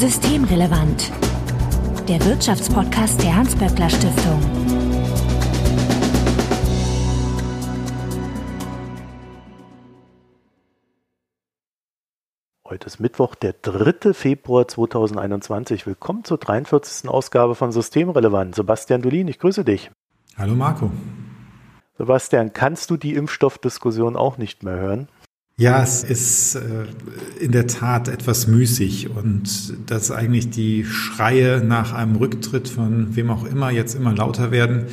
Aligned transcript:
Systemrelevant. 0.00 1.12
Der 2.08 2.24
Wirtschaftspodcast 2.24 3.22
der 3.22 3.36
Hans-Böckler 3.36 3.90
Stiftung. 3.90 4.40
Heute 12.66 12.86
ist 12.86 12.98
Mittwoch, 12.98 13.34
der 13.34 13.52
3. 13.52 14.14
Februar 14.14 14.66
2021. 14.66 15.86
Willkommen 15.86 16.24
zur 16.24 16.38
43. 16.38 17.10
Ausgabe 17.10 17.54
von 17.54 17.70
Systemrelevant. 17.70 18.54
Sebastian 18.54 19.02
Dolin, 19.02 19.28
ich 19.28 19.38
grüße 19.38 19.66
dich. 19.66 19.90
Hallo 20.38 20.54
Marco. 20.54 20.90
Sebastian, 21.98 22.54
kannst 22.54 22.88
du 22.88 22.96
die 22.96 23.12
Impfstoffdiskussion 23.16 24.16
auch 24.16 24.38
nicht 24.38 24.62
mehr 24.62 24.76
hören? 24.76 25.08
Ja, 25.60 25.82
es 25.82 26.04
ist 26.04 26.54
äh, 26.54 26.86
in 27.38 27.52
der 27.52 27.66
Tat 27.66 28.08
etwas 28.08 28.46
müßig 28.46 29.10
und 29.10 29.74
dass 29.90 30.10
eigentlich 30.10 30.48
die 30.48 30.86
Schreie 30.86 31.62
nach 31.62 31.92
einem 31.92 32.16
Rücktritt 32.16 32.66
von 32.66 33.14
wem 33.14 33.28
auch 33.28 33.44
immer 33.44 33.70
jetzt 33.70 33.94
immer 33.94 34.16
lauter 34.16 34.52
werden. 34.52 34.84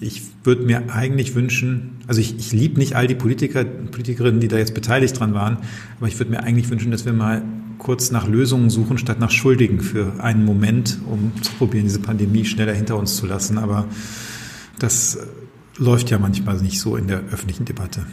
Ich 0.00 0.22
würde 0.42 0.64
mir 0.64 0.92
eigentlich 0.92 1.36
wünschen, 1.36 1.98
also 2.08 2.20
ich, 2.20 2.36
ich 2.36 2.50
liebe 2.50 2.80
nicht 2.80 2.96
all 2.96 3.06
die 3.06 3.14
Politiker, 3.14 3.64
Politikerinnen, 3.64 4.40
die 4.40 4.48
da 4.48 4.58
jetzt 4.58 4.74
beteiligt 4.74 5.20
dran 5.20 5.34
waren, 5.34 5.58
aber 5.98 6.08
ich 6.08 6.18
würde 6.18 6.32
mir 6.32 6.42
eigentlich 6.42 6.68
wünschen, 6.68 6.90
dass 6.90 7.04
wir 7.04 7.12
mal 7.12 7.44
kurz 7.78 8.10
nach 8.10 8.26
Lösungen 8.26 8.70
suchen, 8.70 8.98
statt 8.98 9.20
nach 9.20 9.30
Schuldigen 9.30 9.80
für 9.80 10.20
einen 10.20 10.44
Moment, 10.44 10.98
um 11.06 11.30
zu 11.42 11.52
probieren, 11.52 11.84
diese 11.84 12.00
Pandemie 12.00 12.44
schneller 12.44 12.74
hinter 12.74 12.96
uns 12.96 13.14
zu 13.14 13.24
lassen. 13.24 13.56
Aber 13.56 13.86
das 14.80 15.16
läuft 15.78 16.10
ja 16.10 16.18
manchmal 16.18 16.60
nicht 16.60 16.80
so 16.80 16.96
in 16.96 17.06
der 17.06 17.20
öffentlichen 17.30 17.66
Debatte. 17.66 18.04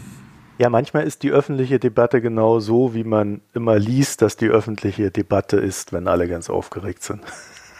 Ja, 0.59 0.69
manchmal 0.69 1.03
ist 1.03 1.23
die 1.23 1.31
öffentliche 1.31 1.79
Debatte 1.79 2.21
genau 2.21 2.59
so, 2.59 2.93
wie 2.93 3.03
man 3.03 3.41
immer 3.53 3.79
liest, 3.79 4.21
dass 4.21 4.37
die 4.37 4.47
öffentliche 4.47 5.09
Debatte 5.09 5.57
ist, 5.57 5.93
wenn 5.93 6.07
alle 6.07 6.27
ganz 6.27 6.49
aufgeregt 6.49 7.03
sind. 7.03 7.21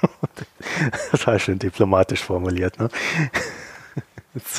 das 1.12 1.28
war 1.28 1.38
schön 1.38 1.60
diplomatisch 1.60 2.24
formuliert, 2.24 2.80
ne? 2.80 2.90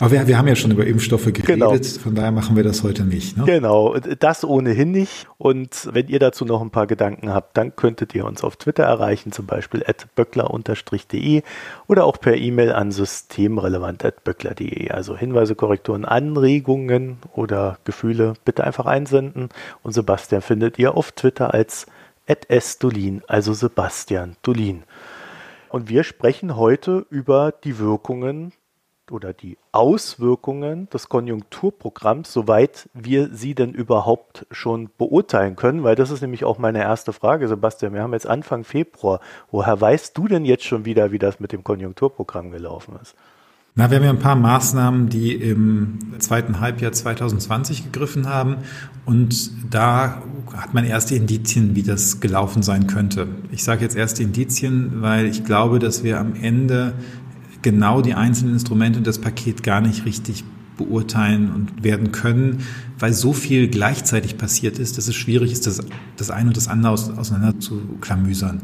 Aber 0.01 0.13
wir, 0.13 0.29
wir, 0.29 0.39
haben 0.39 0.47
ja 0.47 0.55
schon 0.55 0.71
über 0.71 0.87
Impfstoffe 0.87 1.25
geredet, 1.25 1.47
genau. 1.47 1.75
von 2.01 2.15
daher 2.15 2.31
machen 2.31 2.55
wir 2.55 2.63
das 2.63 2.85
heute 2.85 3.05
nicht. 3.05 3.37
Ne? 3.37 3.45
Genau, 3.45 3.97
das 3.97 4.45
ohnehin 4.45 4.93
nicht. 4.93 5.27
Und 5.37 5.89
wenn 5.93 6.07
ihr 6.07 6.21
dazu 6.21 6.45
noch 6.45 6.63
ein 6.63 6.71
paar 6.71 6.87
Gedanken 6.87 7.35
habt, 7.35 7.57
dann 7.57 7.75
könntet 7.75 8.15
ihr 8.15 8.25
uns 8.25 8.45
auf 8.45 8.55
Twitter 8.57 8.85
erreichen, 8.85 9.33
zum 9.33 9.47
Beispiel 9.47 9.83
at 9.85 10.07
böckler-de 10.15 11.43
oder 11.89 12.05
auch 12.05 12.21
per 12.21 12.37
E-Mail 12.37 12.73
an 12.73 12.93
systemrelevant.böckler.de. 12.93 14.91
Also 14.91 15.17
Hinweise, 15.17 15.57
Korrekturen, 15.57 16.05
Anregungen 16.05 17.19
oder 17.33 17.79
Gefühle 17.85 18.35
bitte 18.45 18.63
einfach 18.63 18.87
einsenden. 18.87 19.49
Und 19.83 19.93
Sebastian 19.93 20.43
findet 20.43 20.79
ihr 20.79 20.97
auf 20.97 21.11
Twitter 21.11 21.53
als 21.53 21.87
at 22.29 22.47
sdolin, 22.49 23.23
also 23.27 23.53
Sebastian 23.53 24.37
Dolin. 24.43 24.85
Und 25.69 25.89
wir 25.89 26.05
sprechen 26.05 26.55
heute 26.55 27.05
über 27.11 27.53
die 27.65 27.81
Wirkungen 27.81 28.53
oder 29.11 29.33
die 29.33 29.59
Auswirkungen 29.73 30.89
des 30.91 31.09
Konjunkturprogramms, 31.09 32.33
soweit 32.33 32.89
wir 32.95 33.29
sie 33.33 33.55
denn 33.55 33.73
überhaupt 33.73 34.47
schon 34.51 34.91
beurteilen 34.99 35.57
können, 35.57 35.83
weil 35.83 35.97
das 35.97 36.11
ist 36.11 36.21
nämlich 36.21 36.45
auch 36.45 36.59
meine 36.59 36.83
erste 36.83 37.13
Frage, 37.13 37.49
Sebastian. 37.49 37.95
Wir 37.95 38.03
haben 38.03 38.13
jetzt 38.13 38.27
Anfang 38.27 38.65
Februar. 38.65 39.21
Woher 39.51 39.81
weißt 39.81 40.17
du 40.17 40.29
denn 40.29 40.45
jetzt 40.45 40.65
schon 40.65 40.85
wieder, 40.85 41.13
wie 41.13 41.19
das 41.19 41.41
mit 41.41 41.53
dem 41.53 41.65
Konjunkturprogramm 41.65 42.51
gelaufen 42.51 42.97
ist? 43.01 43.15
Na, 43.77 43.91
wir 43.91 43.97
haben 43.97 44.05
ja 44.05 44.11
ein 44.11 44.21
paar 44.21 44.37
Maßnahmen, 44.37 45.09
die 45.09 45.35
im 45.35 45.99
zweiten 46.21 46.61
Halbjahr 46.61 46.93
2020 46.93 47.91
gegriffen 47.91 48.29
haben. 48.29 48.59
Und 49.05 49.51
da 49.69 50.23
hat 50.57 50.75
man 50.75 50.85
erste 50.85 51.17
Indizien, 51.17 51.75
wie 51.75 51.83
das 51.83 52.21
gelaufen 52.21 52.63
sein 52.63 52.87
könnte. 52.87 53.27
Ich 53.51 53.65
sage 53.65 53.83
jetzt 53.83 53.97
erste 53.97 54.23
Indizien, 54.23 55.03
weil 55.03 55.27
ich 55.27 55.45
glaube, 55.45 55.81
dass 55.81 56.05
wir 56.05 56.21
am 56.21 56.37
Ende 56.37 56.93
genau 57.65 58.01
die 58.03 58.15
einzelnen 58.15 58.53
Instrumente 58.53 58.99
und 58.99 59.07
das 59.07 59.19
Paket 59.19 59.65
gar 59.65 59.81
nicht 59.81 60.05
richtig 60.05 60.45
beurteilen 60.77 61.53
und 61.53 61.85
werden 61.85 62.13
können, 62.13 62.61
weil 62.99 63.13
so 63.13 63.33
viel 63.33 63.69
gleichzeitig 63.69 64.39
passiert 64.39 64.79
ist, 64.79 64.99
dass 64.99 65.09
es 65.09 65.15
schwierig 65.15 65.53
ist, 65.53 65.67
das, 65.67 65.81
das 66.17 66.31
eine 66.31 66.49
und 66.49 66.57
das 66.57 66.69
andere 66.69 66.93
auseinander 66.93 67.59
zu 67.61 67.81
klamüsern. 68.01 68.63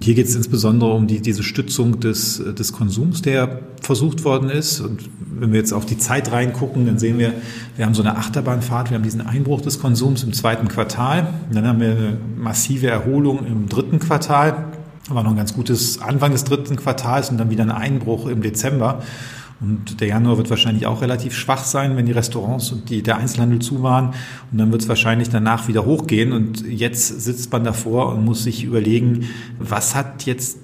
Hier 0.00 0.14
geht 0.14 0.26
es 0.26 0.34
insbesondere 0.34 0.92
um 0.92 1.06
die, 1.06 1.20
diese 1.20 1.44
Stützung 1.44 2.00
des, 2.00 2.42
des 2.58 2.72
Konsums, 2.72 3.22
der 3.22 3.60
versucht 3.82 4.24
worden 4.24 4.50
ist. 4.50 4.80
Und 4.80 5.08
wenn 5.38 5.52
wir 5.52 5.60
jetzt 5.60 5.72
auf 5.72 5.86
die 5.86 5.96
Zeit 5.96 6.32
reingucken, 6.32 6.86
dann 6.86 6.98
sehen 6.98 7.18
wir, 7.18 7.32
wir 7.76 7.86
haben 7.86 7.94
so 7.94 8.02
eine 8.02 8.16
Achterbahnfahrt, 8.16 8.90
wir 8.90 8.96
haben 8.96 9.04
diesen 9.04 9.20
Einbruch 9.20 9.60
des 9.60 9.78
Konsums 9.78 10.24
im 10.24 10.32
zweiten 10.32 10.66
Quartal, 10.66 11.32
dann 11.52 11.66
haben 11.68 11.80
wir 11.80 11.92
eine 11.92 12.18
massive 12.36 12.88
Erholung 12.88 13.46
im 13.46 13.68
dritten 13.68 14.00
Quartal 14.00 14.71
war 15.08 15.22
noch 15.22 15.30
ein 15.30 15.36
ganz 15.36 15.54
gutes 15.54 16.00
Anfang 16.00 16.32
des 16.32 16.44
dritten 16.44 16.76
Quartals 16.76 17.30
und 17.30 17.38
dann 17.38 17.50
wieder 17.50 17.64
ein 17.64 17.70
Einbruch 17.70 18.26
im 18.26 18.42
Dezember. 18.42 19.02
Und 19.60 20.00
der 20.00 20.08
Januar 20.08 20.38
wird 20.38 20.50
wahrscheinlich 20.50 20.86
auch 20.86 21.02
relativ 21.02 21.36
schwach 21.36 21.62
sein, 21.62 21.96
wenn 21.96 22.06
die 22.06 22.12
Restaurants 22.12 22.72
und 22.72 22.90
die, 22.90 23.02
der 23.02 23.18
Einzelhandel 23.18 23.60
zu 23.60 23.82
waren. 23.82 24.08
Und 24.50 24.58
dann 24.58 24.72
wird 24.72 24.82
es 24.82 24.88
wahrscheinlich 24.88 25.28
danach 25.28 25.68
wieder 25.68 25.84
hochgehen. 25.84 26.32
Und 26.32 26.66
jetzt 26.66 27.20
sitzt 27.20 27.52
man 27.52 27.62
davor 27.62 28.08
und 28.12 28.24
muss 28.24 28.42
sich 28.42 28.64
überlegen, 28.64 29.28
was 29.60 29.94
hat 29.94 30.26
jetzt 30.26 30.58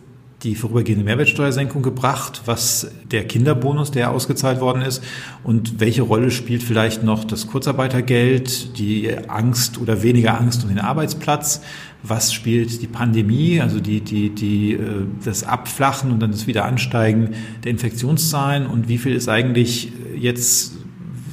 die 0.45 0.55
vorübergehende 0.55 1.05
Mehrwertsteuersenkung 1.05 1.83
gebracht, 1.83 2.43
was 2.45 2.91
der 3.11 3.27
Kinderbonus, 3.27 3.91
der 3.91 4.13
ausgezahlt 4.13 4.61
worden 4.61 4.83
ist. 4.83 5.03
Und 5.43 5.81
welche 5.81 6.03
Rolle 6.03 6.31
spielt 6.31 6.63
vielleicht 6.63 7.03
noch 7.03 7.25
das 7.25 7.49
Kurzarbeitergeld, 7.49 8.79
die 8.79 9.11
Angst 9.27 9.79
oder 9.79 10.03
weniger 10.03 10.39
Angst 10.39 10.63
um 10.63 10.69
den 10.69 10.79
Arbeitsplatz, 10.79 11.61
was 12.05 12.33
spielt 12.33 12.81
die 12.81 12.87
Pandemie, 12.87 13.61
also 13.61 13.81
die, 13.81 14.01
die, 14.01 14.31
die, 14.31 14.75
äh, 14.75 15.07
das 15.25 15.43
Abflachen 15.43 16.13
und 16.13 16.21
dann 16.21 16.31
das 16.31 16.47
Wiederansteigen 16.47 17.35
der 17.65 17.73
Infektionszahlen? 17.73 18.67
Und 18.67 18.89
wie 18.89 18.99
viel 18.99 19.17
ist 19.17 19.29
eigentlich 19.29 19.93
jetzt 20.17 20.75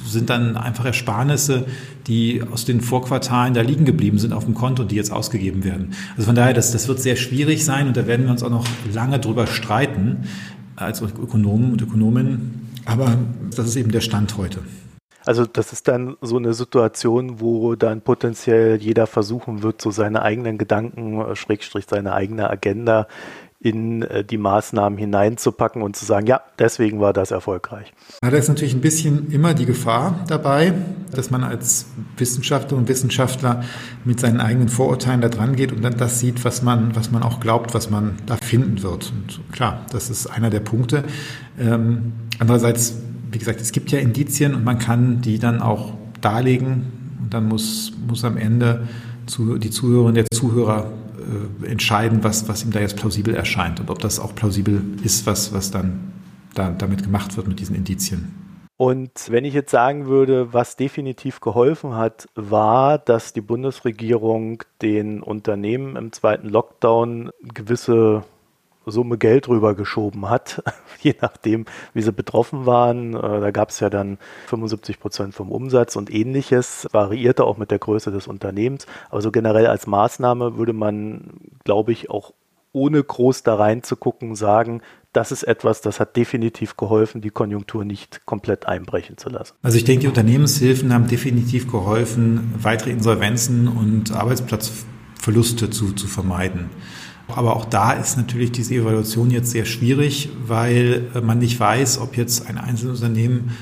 sind 0.04 0.30
dann 0.30 0.56
einfach 0.56 0.84
Ersparnisse, 0.84 1.66
die 2.06 2.42
aus 2.52 2.64
den 2.64 2.80
Vorquartalen 2.80 3.54
da 3.54 3.62
liegen 3.62 3.84
geblieben 3.84 4.18
sind 4.18 4.32
auf 4.32 4.44
dem 4.44 4.54
Konto, 4.54 4.84
die 4.84 4.96
jetzt 4.96 5.12
ausgegeben 5.12 5.64
werden. 5.64 5.94
Also 6.16 6.26
von 6.26 6.34
daher, 6.34 6.54
das, 6.54 6.72
das 6.72 6.88
wird 6.88 7.00
sehr 7.00 7.16
schwierig 7.16 7.64
sein 7.64 7.88
und 7.88 7.96
da 7.96 8.06
werden 8.06 8.26
wir 8.26 8.32
uns 8.32 8.42
auch 8.42 8.50
noch 8.50 8.66
lange 8.92 9.18
drüber 9.18 9.46
streiten 9.46 10.24
als 10.76 11.00
Ökonomen 11.02 11.72
und 11.72 11.82
Ökonominnen. 11.82 12.70
Aber 12.84 13.18
das 13.54 13.66
ist 13.66 13.76
eben 13.76 13.90
der 13.90 14.00
Stand 14.00 14.36
heute. 14.36 14.60
Also 15.24 15.44
das 15.44 15.72
ist 15.72 15.88
dann 15.88 16.16
so 16.20 16.36
eine 16.36 16.54
Situation, 16.54 17.40
wo 17.40 17.74
dann 17.74 18.00
potenziell 18.00 18.76
jeder 18.76 19.08
versuchen 19.08 19.64
wird, 19.64 19.82
so 19.82 19.90
seine 19.90 20.22
eigenen 20.22 20.56
Gedanken, 20.56 21.20
äh, 21.20 21.34
Schrägstrich 21.34 21.86
seine 21.88 22.12
eigene 22.12 22.48
Agenda 22.48 23.08
in 23.60 24.02
äh, 24.02 24.24
die 24.24 24.38
Maßnahmen 24.38 24.98
hineinzupacken 24.98 25.82
und 25.82 25.96
zu 25.96 26.04
sagen, 26.04 26.26
ja, 26.26 26.40
deswegen 26.58 27.00
war 27.00 27.12
das 27.12 27.30
erfolgreich. 27.30 27.92
Da 28.20 28.28
ist 28.28 28.48
natürlich 28.48 28.74
ein 28.74 28.80
bisschen 28.80 29.30
immer 29.30 29.54
die 29.54 29.66
Gefahr 29.66 30.24
dabei, 30.28 30.74
dass 31.14 31.30
man 31.30 31.42
als 31.42 31.86
Wissenschaftler 32.16 32.76
und 32.76 32.88
Wissenschaftler 32.88 33.64
mit 34.04 34.20
seinen 34.20 34.40
eigenen 34.40 34.68
Vorurteilen 34.68 35.20
da 35.20 35.28
dran 35.28 35.56
geht 35.56 35.72
und 35.72 35.82
dann 35.82 35.96
das 35.96 36.20
sieht, 36.20 36.44
was 36.44 36.62
man, 36.62 36.94
was 36.94 37.10
man 37.10 37.22
auch 37.22 37.40
glaubt, 37.40 37.74
was 37.74 37.90
man 37.90 38.16
da 38.26 38.36
finden 38.36 38.82
wird. 38.82 39.12
Und 39.12 39.40
klar, 39.52 39.86
das 39.90 40.10
ist 40.10 40.26
einer 40.26 40.50
der 40.50 40.60
Punkte. 40.60 41.04
Ähm, 41.58 42.12
andererseits, 42.38 42.96
wie 43.32 43.38
gesagt, 43.38 43.60
es 43.60 43.72
gibt 43.72 43.90
ja 43.90 43.98
Indizien 43.98 44.54
und 44.54 44.64
man 44.64 44.78
kann 44.78 45.22
die 45.22 45.38
dann 45.38 45.62
auch 45.62 45.94
darlegen 46.20 46.92
und 47.22 47.32
dann 47.32 47.48
muss, 47.48 47.92
muss 48.06 48.24
am 48.24 48.36
Ende 48.36 48.86
die 49.26 49.70
Zuhörerin 49.70 50.14
der 50.14 50.26
Zuhörer 50.32 50.92
entscheiden, 51.64 52.22
was, 52.24 52.48
was 52.48 52.64
ihm 52.64 52.70
da 52.70 52.80
jetzt 52.80 52.96
plausibel 52.96 53.34
erscheint 53.34 53.80
und 53.80 53.90
ob 53.90 53.98
das 53.98 54.20
auch 54.20 54.34
plausibel 54.34 54.82
ist, 55.02 55.26
was, 55.26 55.52
was 55.52 55.70
dann 55.70 56.12
da, 56.54 56.70
damit 56.70 57.02
gemacht 57.02 57.36
wird 57.36 57.48
mit 57.48 57.60
diesen 57.60 57.76
Indizien. 57.76 58.46
Und 58.78 59.30
wenn 59.30 59.46
ich 59.46 59.54
jetzt 59.54 59.70
sagen 59.70 60.06
würde, 60.06 60.52
was 60.52 60.76
definitiv 60.76 61.40
geholfen 61.40 61.94
hat, 61.94 62.28
war, 62.34 62.98
dass 62.98 63.32
die 63.32 63.40
Bundesregierung 63.40 64.62
den 64.82 65.22
Unternehmen 65.22 65.96
im 65.96 66.12
zweiten 66.12 66.48
Lockdown 66.48 67.30
gewisse 67.42 68.24
Summe 68.86 69.18
Geld 69.18 69.48
rübergeschoben 69.48 70.30
hat, 70.30 70.62
je 71.00 71.14
nachdem, 71.20 71.66
wie 71.92 72.02
sie 72.02 72.12
betroffen 72.12 72.66
waren. 72.66 73.14
Äh, 73.14 73.40
da 73.40 73.50
gab 73.50 73.70
es 73.70 73.80
ja 73.80 73.90
dann 73.90 74.18
75 74.46 75.00
Prozent 75.00 75.34
vom 75.34 75.50
Umsatz 75.50 75.96
und 75.96 76.12
ähnliches, 76.12 76.88
variierte 76.92 77.44
auch 77.44 77.58
mit 77.58 77.72
der 77.72 77.80
Größe 77.80 78.12
des 78.12 78.28
Unternehmens. 78.28 78.86
Aber 79.10 79.22
so 79.22 79.32
generell 79.32 79.66
als 79.66 79.86
Maßnahme 79.86 80.56
würde 80.56 80.72
man, 80.72 81.32
glaube 81.64 81.90
ich, 81.92 82.10
auch 82.10 82.32
ohne 82.72 83.02
groß 83.02 83.42
da 83.42 83.54
reinzugucken, 83.54 84.36
sagen, 84.36 84.82
das 85.12 85.32
ist 85.32 85.44
etwas, 85.44 85.80
das 85.80 85.98
hat 85.98 86.14
definitiv 86.14 86.76
geholfen, 86.76 87.22
die 87.22 87.30
Konjunktur 87.30 87.86
nicht 87.86 88.26
komplett 88.26 88.66
einbrechen 88.66 89.16
zu 89.16 89.30
lassen. 89.30 89.54
Also 89.62 89.78
ich 89.78 89.84
denke, 89.84 90.02
die 90.02 90.08
Unternehmenshilfen 90.08 90.92
haben 90.92 91.08
definitiv 91.08 91.70
geholfen, 91.70 92.54
weitere 92.58 92.90
Insolvenzen 92.90 93.66
und 93.66 94.12
Arbeitsplatzverluste 94.12 95.70
zu, 95.70 95.92
zu 95.94 96.06
vermeiden. 96.06 96.68
Aber 97.28 97.56
auch 97.56 97.64
da 97.64 97.92
ist 97.92 98.16
natürlich 98.16 98.52
diese 98.52 98.74
Evaluation 98.74 99.30
jetzt 99.30 99.50
sehr 99.50 99.64
schwierig, 99.64 100.28
weil 100.46 101.10
äh, 101.14 101.20
man 101.20 101.38
nicht 101.38 101.58
weiß, 101.58 101.98
ob 101.98 102.16
jetzt 102.16 102.48
ein 102.48 102.58
einzelnes 102.58 103.00
Unternehmen 103.00 103.56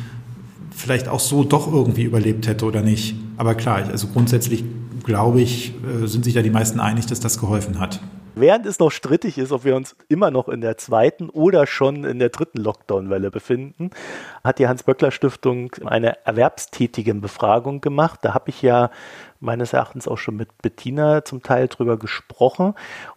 vielleicht 0.71 1.09
auch 1.09 1.21
so 1.21 1.45
doch 1.45 1.73
irgendwie 1.73 2.03
überlebt 2.03 2.47
hätte 2.47 2.67
oder 2.67 2.83
nicht. 2.83 3.17
Aber 3.37 3.55
klar, 3.55 3.77
also 3.91 4.09
grundsätzlich 4.09 4.65
glaube 5.05 5.41
ich, 5.41 5.73
äh, 6.03 6.07
sind 6.07 6.25
sich 6.25 6.35
da 6.35 6.43
die 6.43 6.51
meisten 6.51 6.81
einig, 6.81 7.07
dass 7.07 7.21
das 7.21 7.39
geholfen 7.39 7.81
hat. 7.81 8.01
Während 8.37 8.67
es 8.67 8.79
noch 8.79 8.91
strittig 8.91 9.39
ist, 9.39 9.53
ob 9.53 9.65
wir 9.65 9.77
uns 9.77 9.95
immer 10.09 10.31
noch 10.31 10.49
in 10.49 10.61
der 10.61 10.77
zweiten 10.77 11.29
oder 11.31 11.67
schon 11.67 12.05
in 12.05 12.19
der 12.19 12.31
dritten 12.31 12.59
Lockdown-Welle 12.59 13.31
befinden, 13.31 13.91
hat 14.43 14.59
die 14.59 14.67
Hans-Böckler-Stiftung 14.67 15.71
eine 15.85 16.25
erwerbstätigen 16.27 17.21
Befragung 17.21 17.81
gemacht. 17.81 18.21
Da 18.23 18.35
habe 18.35 18.51
ich 18.51 18.61
ja 18.63 18.91
meines 19.39 19.73
Erachtens 19.73 20.09
auch 20.09 20.19
schon 20.19 20.37
mit 20.37 20.49
Bettina 20.63 21.25
zum 21.25 21.43
Teil 21.43 21.69
drüber 21.69 21.97
gesprochen. 21.97 22.75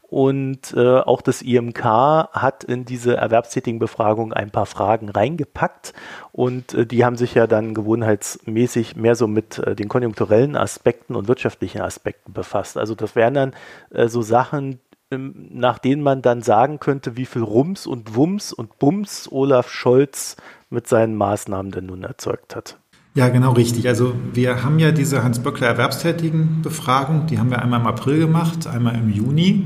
Und 0.10 0.74
äh, 0.74 1.00
auch 1.00 1.22
das 1.22 1.42
IMK 1.42 1.84
hat 1.84 2.64
in 2.64 2.86
diese 2.86 3.18
erwerbstätigen 3.18 3.78
Befragung 3.78 4.32
ein 4.32 4.52
paar 4.52 4.66
Fragen 4.66 5.10
reingepackt. 5.10 5.94
Und 6.32 6.74
äh, 6.74 6.86
die 6.86 7.04
haben 7.04 7.18
sich 7.18 7.34
ja 7.34 7.46
dann 7.46 7.74
gewohnheitsmäßig 7.74 8.96
mehr 8.96 9.16
so 9.16 9.28
mit 9.28 9.58
äh, 9.60 9.76
den 9.76 9.90
konjunkturellen 9.90 10.56
Aspekten 10.56 11.16
und 11.16 11.28
wirtschaftlichen 11.28 11.82
Aspekten 11.82 12.32
befasst. 12.32 12.78
Also 12.78 12.96
das 12.96 13.16
wären 13.16 13.34
dann 13.34 13.56
äh, 13.90 14.08
so 14.08 14.22
Sachen, 14.22 14.80
nach 15.10 15.80
denen 15.80 16.04
man 16.04 16.22
dann 16.22 16.42
sagen 16.42 16.80
könnte, 16.80 17.16
wie 17.16 17.26
viel 17.26 17.44
Rums 17.44 17.88
und 17.88 18.16
Wums 18.16 18.52
und 18.52 18.78
Bums 18.80 19.30
Olaf 19.32 19.70
Scholz 19.70 20.36
mit 20.70 20.88
seinen 20.88 21.16
Maßnahmen 21.16 21.72
denn 21.72 21.86
nun 21.86 22.04
erzeugt 22.04 22.56
hat. 22.56 22.78
Ja, 23.14 23.30
genau 23.30 23.54
richtig. 23.54 23.88
Also 23.88 24.14
wir 24.34 24.64
haben 24.64 24.80
ja 24.80 24.92
diese 24.92 25.24
Hans-Böckler 25.24 25.68
Erwerbstätigen-Befragung, 25.68 27.26
die 27.26 27.40
haben 27.40 27.50
wir 27.50 27.62
einmal 27.62 27.80
im 27.80 27.88
April 27.88 28.20
gemacht, 28.20 28.68
einmal 28.68 28.96
im 28.96 29.10
Juni. 29.10 29.66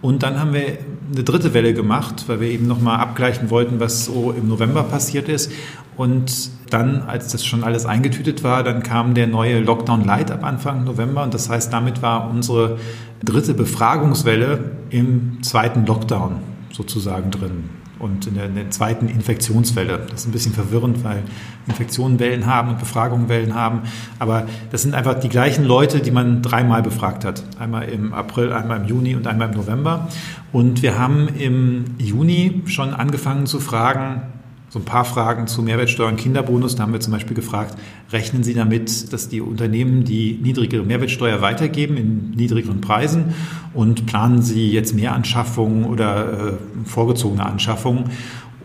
Und 0.00 0.22
dann 0.22 0.38
haben 0.40 0.54
wir 0.54 0.78
eine 1.12 1.24
dritte 1.24 1.52
Welle 1.52 1.74
gemacht, 1.74 2.24
weil 2.28 2.40
wir 2.40 2.48
eben 2.48 2.66
nochmal 2.66 3.00
abgleichen 3.00 3.50
wollten, 3.50 3.80
was 3.80 4.04
so 4.04 4.32
im 4.32 4.48
November 4.48 4.82
passiert 4.82 5.28
ist. 5.28 5.50
Und 5.96 6.50
dann, 6.70 7.02
als 7.02 7.32
das 7.32 7.44
schon 7.44 7.64
alles 7.64 7.86
eingetütet 7.86 8.44
war, 8.44 8.62
dann 8.62 8.82
kam 8.82 9.14
der 9.14 9.26
neue 9.26 9.60
Lockdown 9.60 10.04
Light 10.04 10.30
ab 10.30 10.44
Anfang 10.44 10.84
November. 10.84 11.22
Und 11.22 11.34
das 11.34 11.50
heißt, 11.50 11.72
damit 11.72 12.02
war 12.02 12.30
unsere 12.30 12.78
dritte 13.24 13.54
Befragungswelle 13.54 14.75
im 14.90 15.42
zweiten 15.42 15.86
Lockdown 15.86 16.40
sozusagen 16.72 17.30
drin 17.30 17.64
und 17.98 18.26
in 18.26 18.34
der, 18.34 18.46
in 18.46 18.54
der, 18.54 18.70
zweiten 18.70 19.08
Infektionswelle. 19.08 20.06
Das 20.10 20.20
ist 20.20 20.26
ein 20.26 20.32
bisschen 20.32 20.52
verwirrend, 20.52 21.02
weil 21.02 21.22
Infektionen 21.66 22.18
Wellen 22.18 22.46
haben 22.46 22.68
und 22.68 22.78
Befragungen 22.78 23.28
Wellen 23.28 23.54
haben. 23.54 23.82
Aber 24.18 24.46
das 24.70 24.82
sind 24.82 24.94
einfach 24.94 25.18
die 25.18 25.30
gleichen 25.30 25.64
Leute, 25.64 26.00
die 26.00 26.10
man 26.10 26.42
dreimal 26.42 26.82
befragt 26.82 27.24
hat. 27.24 27.42
Einmal 27.58 27.88
im 27.88 28.12
April, 28.12 28.52
einmal 28.52 28.80
im 28.80 28.86
Juni 28.86 29.14
und 29.14 29.26
einmal 29.26 29.48
im 29.48 29.54
November. 29.54 30.08
Und 30.52 30.82
wir 30.82 30.98
haben 30.98 31.28
im 31.28 31.84
Juni 31.98 32.62
schon 32.66 32.92
angefangen 32.92 33.46
zu 33.46 33.60
fragen, 33.60 34.22
so 34.68 34.80
ein 34.80 34.84
paar 34.84 35.04
Fragen 35.04 35.46
zu 35.46 35.62
Mehrwertsteuer 35.62 36.08
und 36.08 36.16
Kinderbonus. 36.16 36.74
Da 36.74 36.82
haben 36.82 36.92
wir 36.92 37.00
zum 37.00 37.12
Beispiel 37.12 37.36
gefragt, 37.36 37.78
rechnen 38.12 38.42
Sie 38.42 38.54
damit, 38.54 39.12
dass 39.12 39.28
die 39.28 39.40
Unternehmen 39.40 40.04
die 40.04 40.38
niedrigere 40.42 40.82
Mehrwertsteuer 40.82 41.40
weitergeben 41.40 41.96
in 41.96 42.30
niedrigeren 42.32 42.80
Preisen 42.80 43.34
und 43.74 44.06
planen 44.06 44.42
Sie 44.42 44.70
jetzt 44.70 44.94
mehr 44.94 45.14
Anschaffungen 45.14 45.84
oder 45.84 46.48
äh, 46.48 46.52
vorgezogene 46.84 47.46
Anschaffungen? 47.46 48.10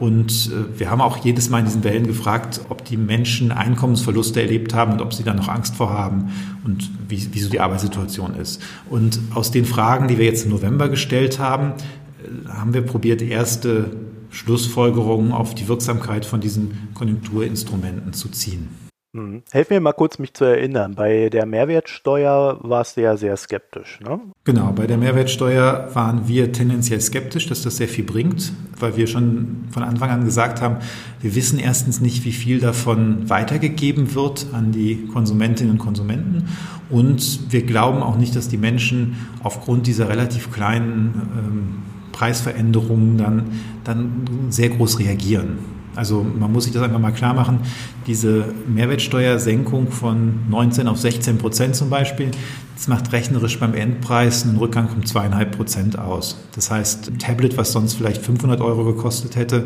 Und 0.02 0.50
äh, 0.52 0.80
wir 0.80 0.90
haben 0.90 1.00
auch 1.00 1.18
jedes 1.18 1.52
Mal 1.52 1.60
in 1.60 1.66
diesen 1.66 1.84
Wellen 1.84 2.08
gefragt, 2.08 2.62
ob 2.70 2.84
die 2.84 2.98
Menschen 2.98 3.52
Einkommensverluste 3.52 4.42
erlebt 4.42 4.74
haben 4.74 4.94
und 4.94 5.02
ob 5.02 5.14
sie 5.14 5.24
da 5.24 5.36
noch 5.36 5.48
Angst 5.48 5.76
vor 5.76 5.92
haben 5.92 6.32
und 6.64 6.90
wie, 7.08 7.32
wie 7.36 7.40
so 7.40 7.52
die 7.52 7.60
Arbeitssituation 7.60 8.34
ist. 8.34 8.64
Und 8.90 9.20
aus 9.36 9.52
den 9.52 9.66
Fragen, 9.66 10.08
die 10.08 10.18
wir 10.18 10.26
jetzt 10.26 10.46
im 10.46 10.50
November 10.50 10.90
gestellt 10.90 11.38
haben, 11.38 11.74
äh, 11.74 12.50
haben 12.50 12.74
wir 12.74 12.82
probiert, 12.82 13.22
erste 13.22 13.92
Schlussfolgerungen 14.32 15.32
auf 15.32 15.54
die 15.54 15.68
Wirksamkeit 15.68 16.26
von 16.26 16.42
diesen 16.42 16.90
Konjunkturinstrumenten 16.94 18.14
zu 18.14 18.30
ziehen. 18.30 18.70
Hm. 19.14 19.44
Helf 19.52 19.70
mir 19.70 19.82
mal 19.82 19.92
kurz, 19.92 20.20
mich 20.20 20.34
zu 20.34 20.46
erinnern. 20.46 20.96
Bei 20.96 21.28
der 21.28 21.46
Mehrwertsteuer 21.46 22.60
warst 22.62 22.96
du 22.96 23.02
ja 23.02 23.18
sehr 23.18 23.36
skeptisch, 23.36 24.00
ne? 24.00 24.22
Genau, 24.46 24.72
bei 24.72 24.88
der 24.88 24.96
Mehrwertsteuer 24.96 25.90
waren 25.94 26.30
wir 26.30 26.54
tendenziell 26.54 27.02
skeptisch, 27.02 27.48
dass 27.48 27.62
das 27.62 27.76
sehr 27.76 27.90
viel 27.90 28.06
bringt, 28.06 28.54
weil 28.80 28.96
wir 28.96 29.08
schon 29.08 29.66
von 29.72 29.84
Anfang 29.84 30.12
an 30.12 30.24
gesagt 30.24 30.62
haben, 30.62 30.78
wir 31.20 31.36
wissen 31.36 31.60
erstens 31.60 32.00
nicht, 32.00 32.24
wie 32.24 32.32
viel 32.32 32.62
davon 32.62 33.30
weitergegeben 33.30 34.16
wird 34.16 34.48
an 34.54 34.72
die 34.72 35.08
Konsumentinnen 35.08 35.74
und 35.74 35.80
Konsumenten 35.80 36.48
und 36.90 37.52
wir 37.52 37.64
glauben 37.64 38.04
auch 38.04 38.16
nicht, 38.16 38.38
dass 38.38 38.48
die 38.48 38.58
Menschen 38.58 39.28
aufgrund 39.44 39.88
dieser 39.88 40.08
relativ 40.08 40.54
kleinen 40.54 41.22
ähm, 41.38 41.91
Preisveränderungen 42.12 43.18
dann, 43.18 43.44
dann 43.84 44.28
sehr 44.50 44.70
groß 44.70 45.00
reagieren. 45.00 45.60
Also 45.96 46.24
man 46.24 46.52
muss 46.52 46.64
sich 46.64 46.74
das 46.74 46.84
einfach 46.84 47.00
mal 47.00 47.12
klar 47.12 47.34
machen. 47.34 47.60
Diese 48.08 48.46
Mehrwertsteuersenkung 48.68 49.92
von 49.92 50.50
19 50.50 50.88
auf 50.88 50.98
16 50.98 51.38
Prozent 51.38 51.76
zum 51.76 51.90
Beispiel, 51.90 52.32
das 52.76 52.88
macht 52.88 53.12
rechnerisch 53.12 53.60
beim 53.60 53.74
Endpreis 53.74 54.44
einen 54.44 54.58
Rückgang 54.58 54.88
um 54.96 55.06
zweieinhalb 55.06 55.56
Prozent 55.56 56.00
aus. 56.00 56.38
Das 56.56 56.72
heißt, 56.72 57.10
ein 57.10 57.20
Tablet, 57.20 57.58
was 57.58 57.74
sonst 57.74 57.96
vielleicht 57.96 58.22
500 58.22 58.62
Euro 58.62 58.86
gekostet 58.86 59.36
hätte, 59.36 59.66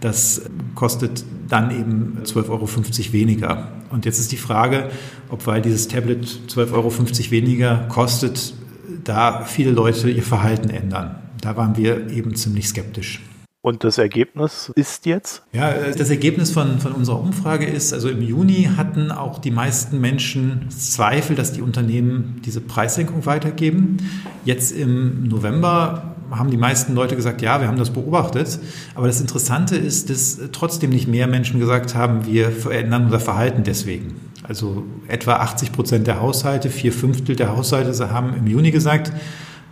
das 0.00 0.42
kostet 0.74 1.24
dann 1.48 1.70
eben 1.72 2.18
12,50 2.24 2.48
Euro 2.50 3.12
weniger. 3.12 3.68
Und 3.90 4.04
jetzt 4.04 4.18
ist 4.18 4.32
die 4.32 4.36
Frage, 4.36 4.90
ob 5.28 5.46
weil 5.46 5.60
dieses 5.60 5.88
Tablet 5.88 6.24
12,50 6.48 6.72
Euro 6.72 6.90
weniger 7.30 7.86
kostet, 7.88 8.54
da 9.02 9.44
viele 9.44 9.72
Leute 9.72 10.08
ihr 10.08 10.22
Verhalten 10.22 10.70
ändern. 10.70 11.16
Da 11.44 11.56
waren 11.58 11.76
wir 11.76 12.08
eben 12.10 12.34
ziemlich 12.34 12.68
skeptisch. 12.68 13.20
Und 13.60 13.84
das 13.84 13.98
Ergebnis 13.98 14.72
ist 14.76 15.04
jetzt? 15.04 15.42
Ja, 15.52 15.72
das 15.96 16.08
Ergebnis 16.08 16.50
von, 16.50 16.78
von 16.80 16.92
unserer 16.92 17.20
Umfrage 17.20 17.66
ist, 17.66 17.92
also 17.92 18.08
im 18.08 18.22
Juni 18.22 18.70
hatten 18.76 19.10
auch 19.10 19.38
die 19.38 19.50
meisten 19.50 20.00
Menschen 20.00 20.70
Zweifel, 20.70 21.36
dass 21.36 21.52
die 21.52 21.60
Unternehmen 21.60 22.40
diese 22.44 22.62
Preissenkung 22.62 23.26
weitergeben. 23.26 23.98
Jetzt 24.46 24.72
im 24.72 25.28
November 25.28 26.14
haben 26.30 26.50
die 26.50 26.56
meisten 26.56 26.94
Leute 26.94 27.14
gesagt, 27.14 27.42
ja, 27.42 27.60
wir 27.60 27.68
haben 27.68 27.78
das 27.78 27.90
beobachtet. 27.90 28.58
Aber 28.94 29.06
das 29.06 29.20
Interessante 29.20 29.76
ist, 29.76 30.08
dass 30.08 30.40
trotzdem 30.52 30.90
nicht 30.90 31.08
mehr 31.08 31.26
Menschen 31.26 31.60
gesagt 31.60 31.94
haben, 31.94 32.26
wir 32.26 32.50
verändern 32.52 33.04
unser 33.04 33.20
Verhalten 33.20 33.64
deswegen. 33.64 34.14
Also 34.42 34.84
etwa 35.08 35.36
80 35.36 35.72
Prozent 35.72 36.06
der 36.06 36.20
Haushalte, 36.20 36.70
vier 36.70 36.92
Fünftel 36.92 37.36
der 37.36 37.54
Haushalte 37.54 38.10
haben 38.10 38.34
im 38.34 38.46
Juni 38.46 38.70
gesagt, 38.70 39.12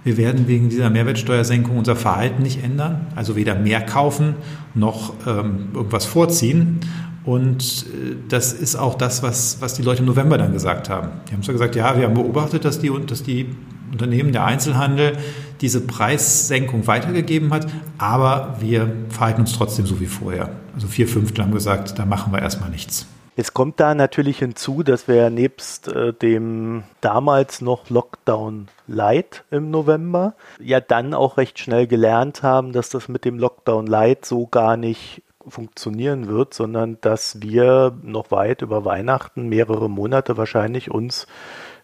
wir 0.04 0.16
werden 0.16 0.48
wegen 0.48 0.68
dieser 0.68 0.90
Mehrwertsteuersenkung 0.90 1.76
unser 1.76 1.96
Verhalten 1.96 2.42
nicht 2.42 2.62
ändern, 2.62 3.06
also 3.14 3.36
weder 3.36 3.54
mehr 3.54 3.80
kaufen 3.80 4.34
noch 4.74 5.14
ähm, 5.26 5.68
irgendwas 5.74 6.04
vorziehen. 6.04 6.80
Und 7.24 7.86
äh, 7.86 8.16
das 8.28 8.52
ist 8.52 8.74
auch 8.74 8.96
das, 8.96 9.22
was, 9.22 9.58
was 9.60 9.74
die 9.74 9.82
Leute 9.82 10.00
im 10.00 10.06
November 10.06 10.38
dann 10.38 10.52
gesagt 10.52 10.88
haben. 10.88 11.08
Die 11.28 11.34
haben 11.34 11.42
zwar 11.42 11.52
gesagt, 11.52 11.76
ja, 11.76 11.96
wir 11.96 12.06
haben 12.06 12.14
beobachtet, 12.14 12.64
dass 12.64 12.80
die, 12.80 12.90
dass 13.06 13.22
die 13.22 13.46
Unternehmen, 13.92 14.32
der 14.32 14.44
Einzelhandel 14.44 15.18
diese 15.60 15.82
Preissenkung 15.82 16.86
weitergegeben 16.86 17.52
hat, 17.52 17.66
aber 17.98 18.56
wir 18.60 18.90
verhalten 19.10 19.42
uns 19.42 19.52
trotzdem 19.52 19.86
so 19.86 20.00
wie 20.00 20.06
vorher. 20.06 20.50
Also 20.74 20.88
vier 20.88 21.06
Fünftel 21.06 21.44
haben 21.44 21.52
gesagt, 21.52 21.98
da 21.98 22.06
machen 22.06 22.32
wir 22.32 22.40
erstmal 22.40 22.70
nichts. 22.70 23.06
Jetzt 23.34 23.54
kommt 23.54 23.80
da 23.80 23.94
natürlich 23.94 24.40
hinzu, 24.40 24.82
dass 24.82 25.08
wir 25.08 25.30
nebst 25.30 25.88
äh, 25.88 26.12
dem 26.12 26.84
damals 27.00 27.62
noch 27.62 27.88
Lockdown 27.88 28.68
Light 28.86 29.44
im 29.50 29.70
November 29.70 30.34
ja 30.60 30.80
dann 30.80 31.14
auch 31.14 31.38
recht 31.38 31.58
schnell 31.58 31.86
gelernt 31.86 32.42
haben, 32.42 32.72
dass 32.72 32.90
das 32.90 33.08
mit 33.08 33.24
dem 33.24 33.38
Lockdown 33.38 33.86
Light 33.86 34.26
so 34.26 34.46
gar 34.46 34.76
nicht 34.76 35.22
funktionieren 35.48 36.28
wird, 36.28 36.52
sondern 36.52 36.98
dass 37.00 37.40
wir 37.40 37.96
noch 38.02 38.30
weit 38.30 38.60
über 38.60 38.84
Weihnachten, 38.84 39.48
mehrere 39.48 39.88
Monate 39.88 40.36
wahrscheinlich 40.36 40.90
uns 40.90 41.26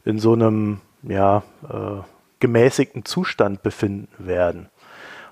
in 0.04 0.18
so 0.18 0.34
einem 0.34 0.80
ja, 1.02 1.42
äh, 1.68 2.02
gemäßigten 2.40 3.06
Zustand 3.06 3.62
befinden 3.62 4.08
werden. 4.18 4.68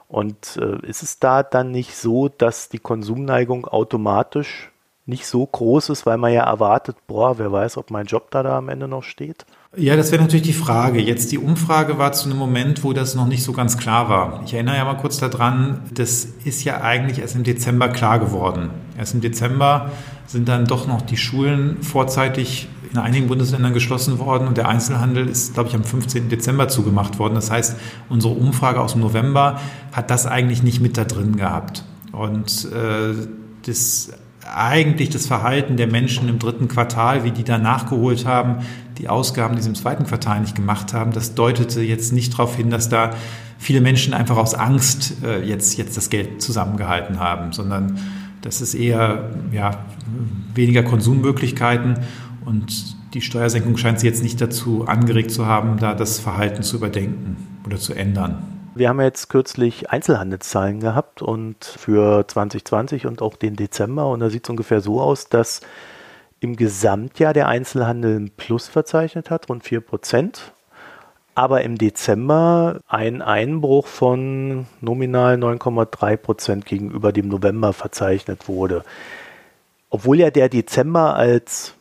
Und 0.08 0.56
äh, 0.56 0.87
ist 0.87 1.02
es 1.02 1.18
da 1.18 1.42
dann 1.42 1.73
nicht 1.73 1.94
so, 1.94 2.28
dass 2.28 2.68
die 2.68 2.78
Konsumneigung 2.78 3.66
automatisch 3.66 4.70
nicht 5.06 5.26
so 5.26 5.46
groß 5.46 5.90
ist, 5.90 6.04
weil 6.04 6.18
man 6.18 6.32
ja 6.32 6.42
erwartet, 6.42 6.96
boah, 7.06 7.38
wer 7.38 7.52
weiß, 7.52 7.76
ob 7.76 7.92
mein 7.92 8.06
Job 8.06 8.30
da, 8.32 8.42
da 8.42 8.58
am 8.58 8.68
Ende 8.68 8.88
noch 8.88 9.04
steht? 9.04 9.46
Ja, 9.76 9.94
das 9.94 10.10
wäre 10.10 10.22
natürlich 10.22 10.46
die 10.46 10.52
Frage. 10.52 11.00
Jetzt 11.00 11.30
die 11.30 11.38
Umfrage 11.38 11.96
war 11.96 12.12
zu 12.12 12.28
einem 12.28 12.38
Moment, 12.38 12.82
wo 12.82 12.92
das 12.92 13.14
noch 13.14 13.26
nicht 13.26 13.44
so 13.44 13.52
ganz 13.52 13.78
klar 13.78 14.08
war. 14.08 14.42
Ich 14.44 14.54
erinnere 14.54 14.76
ja 14.76 14.84
mal 14.84 14.96
kurz 14.96 15.18
daran, 15.18 15.80
das 15.92 16.25
ist 16.25 16.64
ja 16.64 16.80
eigentlich 16.80 17.20
erst 17.20 17.36
im 17.36 17.44
Dezember 17.44 17.88
klar 17.88 18.18
geworden. 18.18 18.70
Erst 18.98 19.14
im 19.14 19.20
Dezember 19.20 19.90
sind 20.26 20.48
dann 20.48 20.64
doch 20.64 20.88
noch 20.88 21.02
die 21.02 21.16
Schulen 21.16 21.82
vorzeitig 21.82 22.68
in 22.90 22.98
einigen 22.98 23.28
Bundesländern 23.28 23.75
geschlossen 23.75 24.18
worden 24.18 24.48
und 24.48 24.56
der 24.56 24.68
Einzelhandel 24.68 25.28
ist, 25.28 25.54
glaube 25.54 25.68
ich, 25.68 25.75
am 25.75 25.84
15. 25.84 26.28
Dezember 26.28 26.68
zugemacht 26.68 27.18
worden. 27.18 27.34
Das 27.34 27.50
heißt, 27.50 27.76
unsere 28.08 28.32
Umfrage 28.32 28.80
aus 28.80 28.92
dem 28.92 29.02
November 29.02 29.60
hat 29.92 30.10
das 30.10 30.26
eigentlich 30.26 30.62
nicht 30.62 30.80
mit 30.80 30.96
da 30.96 31.04
drin 31.04 31.36
gehabt. 31.36 31.84
Und 32.12 32.68
äh, 32.72 33.14
das 33.66 34.10
eigentlich 34.54 35.10
das 35.10 35.26
Verhalten 35.26 35.76
der 35.76 35.86
Menschen 35.86 36.28
im 36.28 36.38
dritten 36.38 36.68
Quartal, 36.68 37.24
wie 37.24 37.30
die 37.30 37.44
da 37.44 37.58
nachgeholt 37.58 38.26
haben, 38.26 38.64
die 38.98 39.08
Ausgaben, 39.08 39.56
die 39.56 39.62
sie 39.62 39.68
im 39.68 39.74
zweiten 39.74 40.04
Quartal 40.04 40.40
nicht 40.40 40.54
gemacht 40.54 40.92
haben, 40.92 41.12
das 41.12 41.34
deutete 41.34 41.82
jetzt 41.82 42.12
nicht 42.12 42.32
darauf 42.34 42.56
hin, 42.56 42.70
dass 42.70 42.88
da 42.88 43.10
viele 43.58 43.80
Menschen 43.80 44.14
einfach 44.14 44.36
aus 44.36 44.54
Angst 44.54 45.22
äh, 45.24 45.42
jetzt, 45.42 45.76
jetzt 45.78 45.96
das 45.96 46.10
Geld 46.10 46.42
zusammengehalten 46.42 47.18
haben, 47.20 47.52
sondern 47.52 47.98
das 48.42 48.60
ist 48.60 48.74
eher 48.74 49.30
ja, 49.52 49.84
weniger 50.54 50.82
Konsummöglichkeiten 50.82 51.98
und 52.44 52.96
die 53.14 53.20
Steuersenkung 53.20 53.76
scheint 53.76 54.00
sie 54.00 54.06
jetzt 54.06 54.22
nicht 54.22 54.40
dazu 54.40 54.86
angeregt 54.86 55.30
zu 55.30 55.46
haben, 55.46 55.78
da 55.78 55.94
das 55.94 56.18
Verhalten 56.18 56.62
zu 56.62 56.76
überdenken 56.76 57.36
oder 57.64 57.78
zu 57.78 57.94
ändern. 57.94 58.55
Wir 58.76 58.90
haben 58.90 59.00
jetzt 59.00 59.30
kürzlich 59.30 59.88
Einzelhandelszahlen 59.88 60.80
gehabt 60.80 61.23
und 61.23 61.64
für 61.64 62.28
2020 62.28 63.06
und 63.06 63.23
auch 63.23 63.37
den 63.37 63.56
Dezember 63.56 64.06
und 64.09 64.21
da 64.21 64.28
sieht 64.28 64.45
es 64.45 64.50
ungefähr 64.50 64.83
so 64.83 65.00
aus, 65.00 65.30
dass 65.30 65.62
im 66.40 66.56
Gesamtjahr 66.56 67.33
der 67.33 67.49
Einzelhandel 67.49 68.21
ein 68.21 68.30
Plus 68.37 68.68
verzeichnet 68.68 69.30
hat, 69.30 69.49
rund 69.49 69.64
4 69.64 69.80
Prozent. 69.80 70.52
Aber 71.35 71.62
im 71.62 71.78
Dezember 71.78 72.80
ein 72.87 73.23
Einbruch 73.23 73.87
von 73.87 74.66
nominal 74.83 75.37
9,3 75.37 76.16
Prozent 76.18 76.66
gegenüber 76.66 77.12
dem 77.12 77.28
November 77.28 77.73
verzeichnet 77.73 78.47
wurde. 78.47 78.85
Obwohl 79.88 80.18
ja 80.18 80.30
der 80.30 80.50
Dezember 80.50 81.14
als 81.14 81.73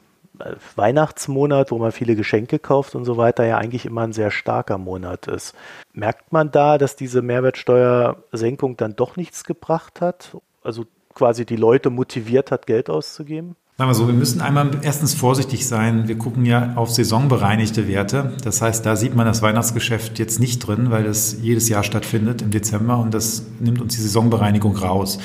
Weihnachtsmonat, 0.76 1.72
wo 1.72 1.78
man 1.78 1.92
viele 1.92 2.16
Geschenke 2.16 2.60
kauft 2.60 2.96
und 2.96 3.06
so 3.06 3.18
weiter, 3.18 3.46
ja 3.46 3.58
eigentlich 3.58 3.86
immer 3.86 4.02
ein 4.02 4.14
sehr 4.14 4.32
starker 4.32 4.78
Monat 4.78 5.28
ist. 5.28 5.54
Merkt 5.94 6.32
man 6.32 6.52
da, 6.52 6.78
dass 6.78 6.96
diese 6.96 7.22
Mehrwertsteuersenkung 7.22 8.78
dann 8.78 8.96
doch 8.96 9.18
nichts 9.18 9.44
gebracht 9.44 10.02
hat? 10.02 10.38
Also 10.64 10.86
quasi 11.14 11.46
die 11.46 11.56
Leute 11.56 11.90
motiviert 11.90 12.52
hat, 12.52 12.68
Geld 12.68 12.90
auszugeben? 12.90 13.56
Sagen 13.78 13.90
wir 13.90 13.96
so, 13.96 14.08
wir 14.08 14.14
müssen 14.14 14.40
einmal 14.40 14.72
erstens 14.84 15.14
vorsichtig 15.14 15.68
sein. 15.68 16.08
Wir 16.08 16.18
gucken 16.18 16.46
ja 16.46 16.74
auf 16.76 16.92
saisonbereinigte 16.92 17.90
Werte. 17.90 18.32
Das 18.42 18.62
heißt, 18.62 18.86
da 18.86 18.96
sieht 18.96 19.16
man 19.16 19.26
das 19.26 19.42
Weihnachtsgeschäft 19.42 20.18
jetzt 20.18 20.40
nicht 20.40 20.60
drin, 20.60 20.92
weil 20.92 21.04
das 21.04 21.36
jedes 21.42 21.68
Jahr 21.68 21.84
stattfindet 21.84 22.42
im 22.42 22.52
Dezember 22.52 22.98
und 23.00 23.14
das 23.14 23.44
nimmt 23.60 23.82
uns 23.82 23.96
die 23.96 24.02
Saisonbereinigung 24.02 24.78
raus. 24.78 25.20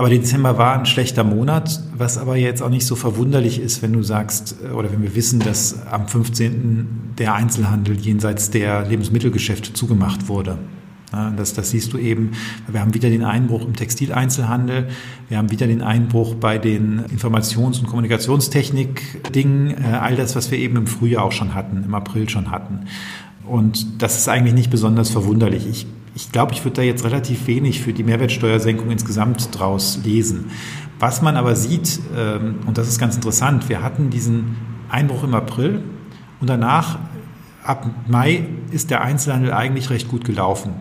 Aber 0.00 0.08
Dezember 0.08 0.56
war 0.56 0.78
ein 0.78 0.86
schlechter 0.86 1.24
Monat, 1.24 1.78
was 1.94 2.16
aber 2.16 2.34
jetzt 2.36 2.62
auch 2.62 2.70
nicht 2.70 2.86
so 2.86 2.96
verwunderlich 2.96 3.60
ist, 3.60 3.82
wenn 3.82 3.92
du 3.92 4.02
sagst, 4.02 4.56
äh, 4.64 4.72
oder 4.72 4.90
wenn 4.90 5.02
wir 5.02 5.14
wissen, 5.14 5.40
dass 5.40 5.86
am 5.88 6.08
15. 6.08 7.12
der 7.18 7.34
Einzelhandel 7.34 8.00
jenseits 8.00 8.48
der 8.48 8.88
Lebensmittelgeschäfte 8.88 9.74
zugemacht 9.74 10.28
wurde. 10.28 10.56
Das, 11.36 11.52
das 11.52 11.70
siehst 11.70 11.92
du 11.92 11.98
eben. 11.98 12.30
Wir 12.66 12.80
haben 12.80 12.94
wieder 12.94 13.10
den 13.10 13.24
Einbruch 13.24 13.66
im 13.66 13.76
Textileinzelhandel. 13.76 14.88
Wir 15.28 15.36
haben 15.36 15.50
wieder 15.50 15.66
den 15.66 15.82
Einbruch 15.82 16.34
bei 16.34 16.56
den 16.56 17.04
Informations- 17.08 17.80
und 17.80 17.86
Kommunikationstechnik-Dingen. 17.86 19.84
Äh, 19.84 19.98
all 20.00 20.16
das, 20.16 20.34
was 20.34 20.50
wir 20.50 20.56
eben 20.56 20.76
im 20.76 20.86
Frühjahr 20.86 21.24
auch 21.24 21.32
schon 21.32 21.54
hatten, 21.54 21.84
im 21.84 21.94
April 21.94 22.26
schon 22.30 22.50
hatten. 22.50 22.86
Und 23.44 24.00
das 24.00 24.16
ist 24.16 24.30
eigentlich 24.30 24.54
nicht 24.54 24.70
besonders 24.70 25.10
verwunderlich. 25.10 25.66
Ich 25.68 25.86
ich 26.14 26.32
glaube, 26.32 26.52
ich 26.52 26.64
würde 26.64 26.76
da 26.76 26.82
jetzt 26.82 27.04
relativ 27.04 27.46
wenig 27.46 27.80
für 27.80 27.92
die 27.92 28.02
Mehrwertsteuersenkung 28.02 28.90
insgesamt 28.90 29.56
draus 29.56 30.00
lesen. 30.04 30.50
Was 30.98 31.22
man 31.22 31.36
aber 31.36 31.56
sieht, 31.56 32.00
ähm, 32.16 32.56
und 32.66 32.78
das 32.78 32.88
ist 32.88 32.98
ganz 32.98 33.14
interessant, 33.14 33.68
wir 33.68 33.82
hatten 33.82 34.10
diesen 34.10 34.56
Einbruch 34.88 35.24
im 35.24 35.34
April 35.34 35.82
und 36.40 36.50
danach, 36.50 36.98
ab 37.64 37.86
Mai, 38.08 38.48
ist 38.70 38.90
der 38.90 39.02
Einzelhandel 39.02 39.52
eigentlich 39.52 39.90
recht 39.90 40.08
gut 40.08 40.24
gelaufen. 40.24 40.72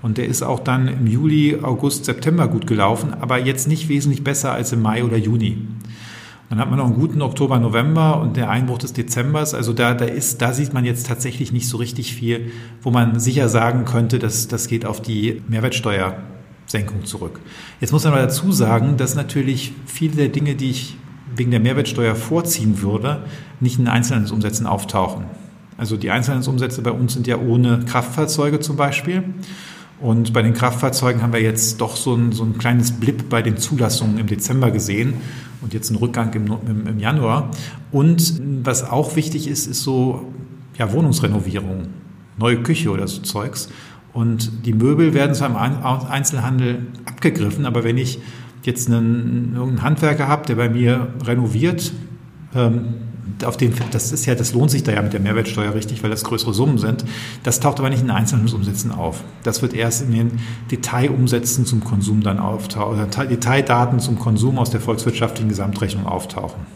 Und 0.00 0.16
der 0.16 0.26
ist 0.26 0.42
auch 0.42 0.60
dann 0.60 0.86
im 0.86 1.06
Juli, 1.06 1.58
August, 1.60 2.04
September 2.04 2.46
gut 2.46 2.66
gelaufen, 2.66 3.14
aber 3.20 3.38
jetzt 3.38 3.66
nicht 3.66 3.88
wesentlich 3.88 4.22
besser 4.22 4.52
als 4.52 4.72
im 4.72 4.80
Mai 4.80 5.02
oder 5.02 5.16
Juni. 5.16 5.66
Dann 6.48 6.58
hat 6.58 6.70
man 6.70 6.78
noch 6.78 6.86
einen 6.86 6.94
guten 6.98 7.20
Oktober, 7.20 7.58
November 7.58 8.20
und 8.20 8.36
der 8.36 8.48
Einbruch 8.48 8.78
des 8.78 8.94
Dezembers. 8.94 9.52
Also 9.54 9.74
da, 9.74 9.92
da 9.94 10.06
ist, 10.06 10.40
da 10.40 10.54
sieht 10.54 10.72
man 10.72 10.84
jetzt 10.84 11.06
tatsächlich 11.06 11.52
nicht 11.52 11.68
so 11.68 11.76
richtig 11.76 12.14
viel, 12.14 12.52
wo 12.82 12.90
man 12.90 13.20
sicher 13.20 13.48
sagen 13.48 13.84
könnte, 13.84 14.18
dass 14.18 14.48
das 14.48 14.66
geht 14.66 14.86
auf 14.86 15.02
die 15.02 15.42
Mehrwertsteuersenkung 15.48 17.04
zurück. 17.04 17.40
Jetzt 17.80 17.92
muss 17.92 18.04
man 18.04 18.14
aber 18.14 18.22
dazu 18.22 18.50
sagen, 18.50 18.96
dass 18.96 19.14
natürlich 19.14 19.72
viele 19.84 20.16
der 20.16 20.28
Dinge, 20.28 20.54
die 20.54 20.70
ich 20.70 20.96
wegen 21.36 21.50
der 21.50 21.60
Mehrwertsteuer 21.60 22.14
vorziehen 22.14 22.80
würde, 22.80 23.24
nicht 23.60 23.78
in 23.78 23.86
Einzelhandelsumsätzen 23.86 24.66
auftauchen. 24.66 25.26
Also 25.76 25.96
die 25.96 26.10
Einzelhandelsumsätze 26.10 26.80
bei 26.82 26.90
uns 26.90 27.12
sind 27.12 27.26
ja 27.26 27.38
ohne 27.38 27.80
Kraftfahrzeuge 27.86 28.60
zum 28.60 28.76
Beispiel. 28.76 29.22
Und 30.00 30.32
bei 30.32 30.42
den 30.42 30.54
Kraftfahrzeugen 30.54 31.22
haben 31.22 31.32
wir 31.32 31.42
jetzt 31.42 31.80
doch 31.80 31.96
so 31.96 32.14
ein, 32.14 32.32
so 32.32 32.44
ein 32.44 32.56
kleines 32.56 32.92
Blip 32.92 33.28
bei 33.28 33.42
den 33.42 33.56
Zulassungen 33.56 34.18
im 34.18 34.26
Dezember 34.26 34.70
gesehen 34.70 35.14
und 35.60 35.74
jetzt 35.74 35.90
einen 35.90 35.98
Rückgang 35.98 36.32
im, 36.34 36.46
im, 36.66 36.86
im 36.86 36.98
Januar. 37.00 37.50
Und 37.90 38.40
was 38.62 38.88
auch 38.88 39.16
wichtig 39.16 39.48
ist, 39.48 39.66
ist 39.66 39.82
so 39.82 40.32
ja, 40.78 40.92
Wohnungsrenovierung, 40.92 41.88
neue 42.38 42.62
Küche 42.62 42.90
oder 42.90 43.08
so 43.08 43.22
Zeugs. 43.22 43.68
Und 44.12 44.66
die 44.66 44.72
Möbel 44.72 45.14
werden 45.14 45.34
zwar 45.34 45.48
im 45.48 45.56
Einzelhandel 45.56 46.86
abgegriffen, 47.04 47.66
aber 47.66 47.82
wenn 47.82 47.98
ich 47.98 48.20
jetzt 48.62 48.88
einen, 48.88 49.56
einen 49.56 49.82
Handwerker 49.82 50.28
habe, 50.28 50.46
der 50.46 50.54
bei 50.54 50.68
mir 50.68 51.08
renoviert, 51.24 51.92
ähm, 52.54 52.94
auf 53.44 53.56
den, 53.56 53.74
das 53.90 54.12
ist 54.12 54.26
ja, 54.26 54.34
das 54.34 54.52
lohnt 54.52 54.70
sich 54.70 54.82
da 54.82 54.92
ja 54.92 55.02
mit 55.02 55.12
der 55.12 55.20
Mehrwertsteuer 55.20 55.74
richtig, 55.74 56.02
weil 56.02 56.10
das 56.10 56.24
größere 56.24 56.52
Summen 56.54 56.78
sind. 56.78 57.04
Das 57.42 57.60
taucht 57.60 57.78
aber 57.78 57.90
nicht 57.90 58.02
in 58.02 58.10
Einzelhandelsumsätzen 58.10 58.92
auf. 58.92 59.22
Das 59.42 59.62
wird 59.62 59.74
erst 59.74 60.02
in 60.02 60.12
den 60.12 60.40
Detailumsätzen 60.70 61.66
zum 61.66 61.84
Konsum 61.84 62.22
dann 62.22 62.38
auftauchen, 62.38 62.98
oder 62.98 63.26
Detaildaten 63.26 64.00
zum 64.00 64.18
Konsum 64.18 64.58
aus 64.58 64.70
der 64.70 64.80
volkswirtschaftlichen 64.80 65.48
Gesamtrechnung 65.48 66.06
auftauchen. 66.06 66.66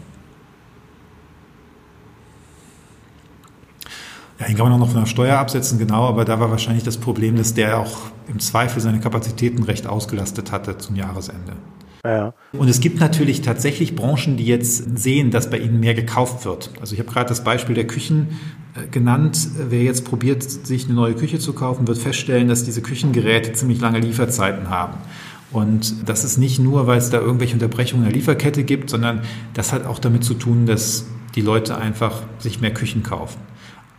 Ja, 4.39 4.47
ihn 4.47 4.57
kann 4.57 4.65
man 4.65 4.73
auch 4.73 4.79
noch 4.79 4.91
von 4.91 5.01
der 5.01 5.07
Steuer 5.07 5.37
absetzen, 5.37 5.79
genau, 5.79 6.07
aber 6.07 6.25
da 6.25 6.39
war 6.39 6.49
wahrscheinlich 6.51 6.83
das 6.83 6.97
Problem, 6.97 7.37
dass 7.37 7.53
der 7.53 7.79
auch 7.79 7.97
im 8.27 8.39
Zweifel 8.39 8.81
seine 8.81 8.99
Kapazitäten 8.99 9.63
recht 9.63 9.87
ausgelastet 9.87 10.51
hatte 10.51 10.77
zum 10.77 10.95
Jahresende. 10.95 11.53
Ja. 12.05 12.33
Und 12.51 12.67
es 12.67 12.81
gibt 12.81 12.99
natürlich 12.99 13.41
tatsächlich 13.41 13.95
Branchen, 13.95 14.35
die 14.35 14.45
jetzt 14.45 14.99
sehen, 14.99 15.31
dass 15.31 15.49
bei 15.49 15.57
ihnen 15.57 15.79
mehr 15.79 15.93
gekauft 15.93 16.43
wird. 16.43 16.71
Also 16.81 16.93
ich 16.93 16.99
habe 16.99 17.09
gerade 17.09 17.29
das 17.29 17.45
Beispiel 17.45 17.75
der 17.75 17.87
Küchen 17.87 18.39
äh, 18.75 18.87
genannt. 18.87 19.47
Wer 19.69 19.83
jetzt 19.83 20.03
probiert, 20.03 20.43
sich 20.43 20.85
eine 20.85 20.95
neue 20.95 21.13
Küche 21.13 21.39
zu 21.39 21.53
kaufen, 21.53 21.87
wird 21.87 21.97
feststellen, 21.97 22.49
dass 22.49 22.65
diese 22.65 22.81
Küchengeräte 22.81 23.53
ziemlich 23.53 23.79
lange 23.79 23.99
Lieferzeiten 23.99 24.69
haben. 24.69 24.97
Und 25.53 26.09
das 26.09 26.25
ist 26.25 26.37
nicht 26.37 26.59
nur, 26.59 26.87
weil 26.87 26.97
es 26.97 27.09
da 27.09 27.19
irgendwelche 27.19 27.53
Unterbrechungen 27.53 28.05
in 28.05 28.11
der 28.11 28.19
Lieferkette 28.19 28.63
gibt, 28.63 28.89
sondern 28.89 29.21
das 29.53 29.71
hat 29.71 29.85
auch 29.85 29.99
damit 29.99 30.25
zu 30.25 30.33
tun, 30.33 30.65
dass 30.65 31.05
die 31.35 31.41
Leute 31.41 31.77
einfach 31.77 32.23
sich 32.39 32.59
mehr 32.59 32.73
Küchen 32.73 33.03
kaufen. 33.03 33.39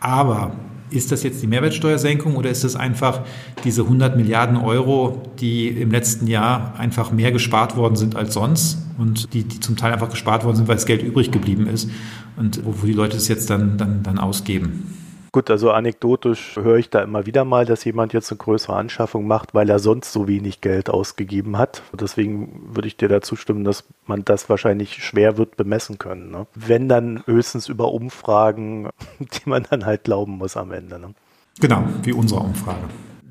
Aber 0.00 0.52
ist 0.94 1.12
das 1.12 1.22
jetzt 1.22 1.42
die 1.42 1.46
Mehrwertsteuersenkung 1.46 2.36
oder 2.36 2.50
ist 2.50 2.64
das 2.64 2.76
einfach 2.76 3.22
diese 3.64 3.82
100 3.82 4.16
Milliarden 4.16 4.56
Euro, 4.56 5.22
die 5.40 5.68
im 5.68 5.90
letzten 5.90 6.26
Jahr 6.26 6.74
einfach 6.78 7.12
mehr 7.12 7.32
gespart 7.32 7.76
worden 7.76 7.96
sind 7.96 8.16
als 8.16 8.34
sonst 8.34 8.78
und 8.98 9.32
die, 9.34 9.44
die 9.44 9.60
zum 9.60 9.76
Teil 9.76 9.92
einfach 9.92 10.10
gespart 10.10 10.44
worden 10.44 10.56
sind, 10.56 10.68
weil 10.68 10.76
das 10.76 10.86
Geld 10.86 11.02
übrig 11.02 11.30
geblieben 11.30 11.66
ist 11.66 11.90
und 12.36 12.60
wo, 12.64 12.86
die 12.86 12.92
Leute 12.92 13.16
es 13.16 13.28
jetzt 13.28 13.50
dann, 13.50 13.76
dann, 13.78 14.02
dann 14.02 14.18
ausgeben? 14.18 15.03
Gut, 15.34 15.50
also 15.50 15.72
anekdotisch 15.72 16.54
höre 16.54 16.76
ich 16.76 16.90
da 16.90 17.02
immer 17.02 17.26
wieder 17.26 17.44
mal, 17.44 17.66
dass 17.66 17.82
jemand 17.84 18.12
jetzt 18.12 18.30
eine 18.30 18.38
größere 18.38 18.76
Anschaffung 18.76 19.26
macht, 19.26 19.52
weil 19.52 19.68
er 19.68 19.80
sonst 19.80 20.12
so 20.12 20.28
wenig 20.28 20.60
Geld 20.60 20.88
ausgegeben 20.88 21.58
hat. 21.58 21.82
Deswegen 21.92 22.72
würde 22.72 22.86
ich 22.86 22.96
dir 22.96 23.08
dazu 23.08 23.34
stimmen, 23.34 23.64
dass 23.64 23.82
man 24.06 24.24
das 24.24 24.48
wahrscheinlich 24.48 25.02
schwer 25.02 25.36
wird 25.36 25.56
bemessen 25.56 25.98
können. 25.98 26.30
Ne? 26.30 26.46
Wenn 26.54 26.88
dann 26.88 27.24
höchstens 27.26 27.68
über 27.68 27.90
Umfragen, 27.90 28.90
die 29.18 29.48
man 29.48 29.66
dann 29.68 29.84
halt 29.84 30.04
glauben 30.04 30.38
muss 30.38 30.56
am 30.56 30.70
Ende. 30.70 31.00
Ne? 31.00 31.14
Genau, 31.58 31.82
wie 32.04 32.12
unsere 32.12 32.38
Umfrage. 32.38 32.84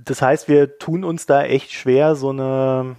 Das 0.03 0.21
heißt, 0.21 0.49
wir 0.49 0.77
tun 0.79 1.05
uns 1.05 1.25
da 1.25 1.43
echt 1.43 1.71
schwer, 1.71 2.15
so 2.15 2.31
eine 2.31 2.97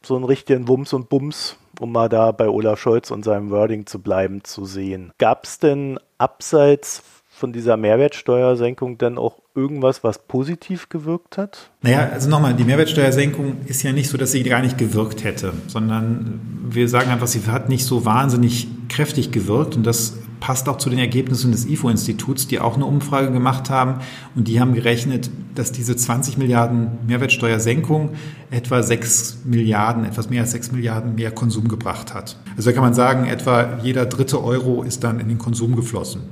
so 0.00 0.14
einen 0.14 0.24
richtigen 0.24 0.68
Wumms 0.68 0.92
und 0.92 1.08
Bums, 1.08 1.56
um 1.80 1.90
mal 1.90 2.08
da 2.08 2.30
bei 2.30 2.48
Olaf 2.48 2.78
Scholz 2.78 3.10
und 3.10 3.24
seinem 3.24 3.50
Wording 3.50 3.86
zu 3.86 4.00
bleiben, 4.00 4.44
zu 4.44 4.64
sehen. 4.64 5.12
Gab 5.18 5.42
es 5.42 5.58
denn 5.58 5.98
abseits 6.18 7.02
von 7.44 7.52
dieser 7.52 7.76
Mehrwertsteuersenkung 7.76 8.96
dann 8.96 9.18
auch 9.18 9.42
irgendwas, 9.54 10.02
was 10.02 10.26
positiv 10.26 10.88
gewirkt 10.88 11.36
hat? 11.36 11.70
Naja, 11.82 12.08
also 12.10 12.30
nochmal, 12.30 12.54
die 12.54 12.64
Mehrwertsteuersenkung 12.64 13.58
ist 13.66 13.82
ja 13.82 13.92
nicht 13.92 14.08
so, 14.08 14.16
dass 14.16 14.32
sie 14.32 14.42
gar 14.44 14.62
nicht 14.62 14.78
gewirkt 14.78 15.24
hätte, 15.24 15.52
sondern 15.66 16.40
wir 16.70 16.88
sagen 16.88 17.10
einfach, 17.10 17.26
sie 17.26 17.42
hat 17.46 17.68
nicht 17.68 17.84
so 17.84 18.06
wahnsinnig 18.06 18.66
kräftig 18.88 19.30
gewirkt 19.30 19.76
und 19.76 19.84
das 19.84 20.16
passt 20.40 20.70
auch 20.70 20.78
zu 20.78 20.88
den 20.88 20.98
Ergebnissen 20.98 21.52
des 21.52 21.66
IFO-Instituts, 21.66 22.46
die 22.46 22.60
auch 22.60 22.76
eine 22.76 22.86
Umfrage 22.86 23.30
gemacht 23.30 23.68
haben 23.68 24.00
und 24.34 24.48
die 24.48 24.58
haben 24.58 24.72
gerechnet, 24.72 25.28
dass 25.54 25.70
diese 25.70 25.96
20 25.96 26.38
Milliarden 26.38 26.92
Mehrwertsteuersenkung 27.06 28.10
etwa 28.50 28.82
6 28.82 29.40
Milliarden, 29.44 30.06
etwas 30.06 30.30
mehr 30.30 30.40
als 30.40 30.52
6 30.52 30.72
Milliarden 30.72 31.14
mehr 31.14 31.30
Konsum 31.30 31.68
gebracht 31.68 32.14
hat. 32.14 32.38
Also 32.56 32.70
da 32.70 32.74
kann 32.74 32.84
man 32.84 32.94
sagen, 32.94 33.26
etwa 33.26 33.80
jeder 33.82 34.06
dritte 34.06 34.42
Euro 34.42 34.82
ist 34.82 35.04
dann 35.04 35.20
in 35.20 35.28
den 35.28 35.38
Konsum 35.38 35.76
geflossen. 35.76 36.22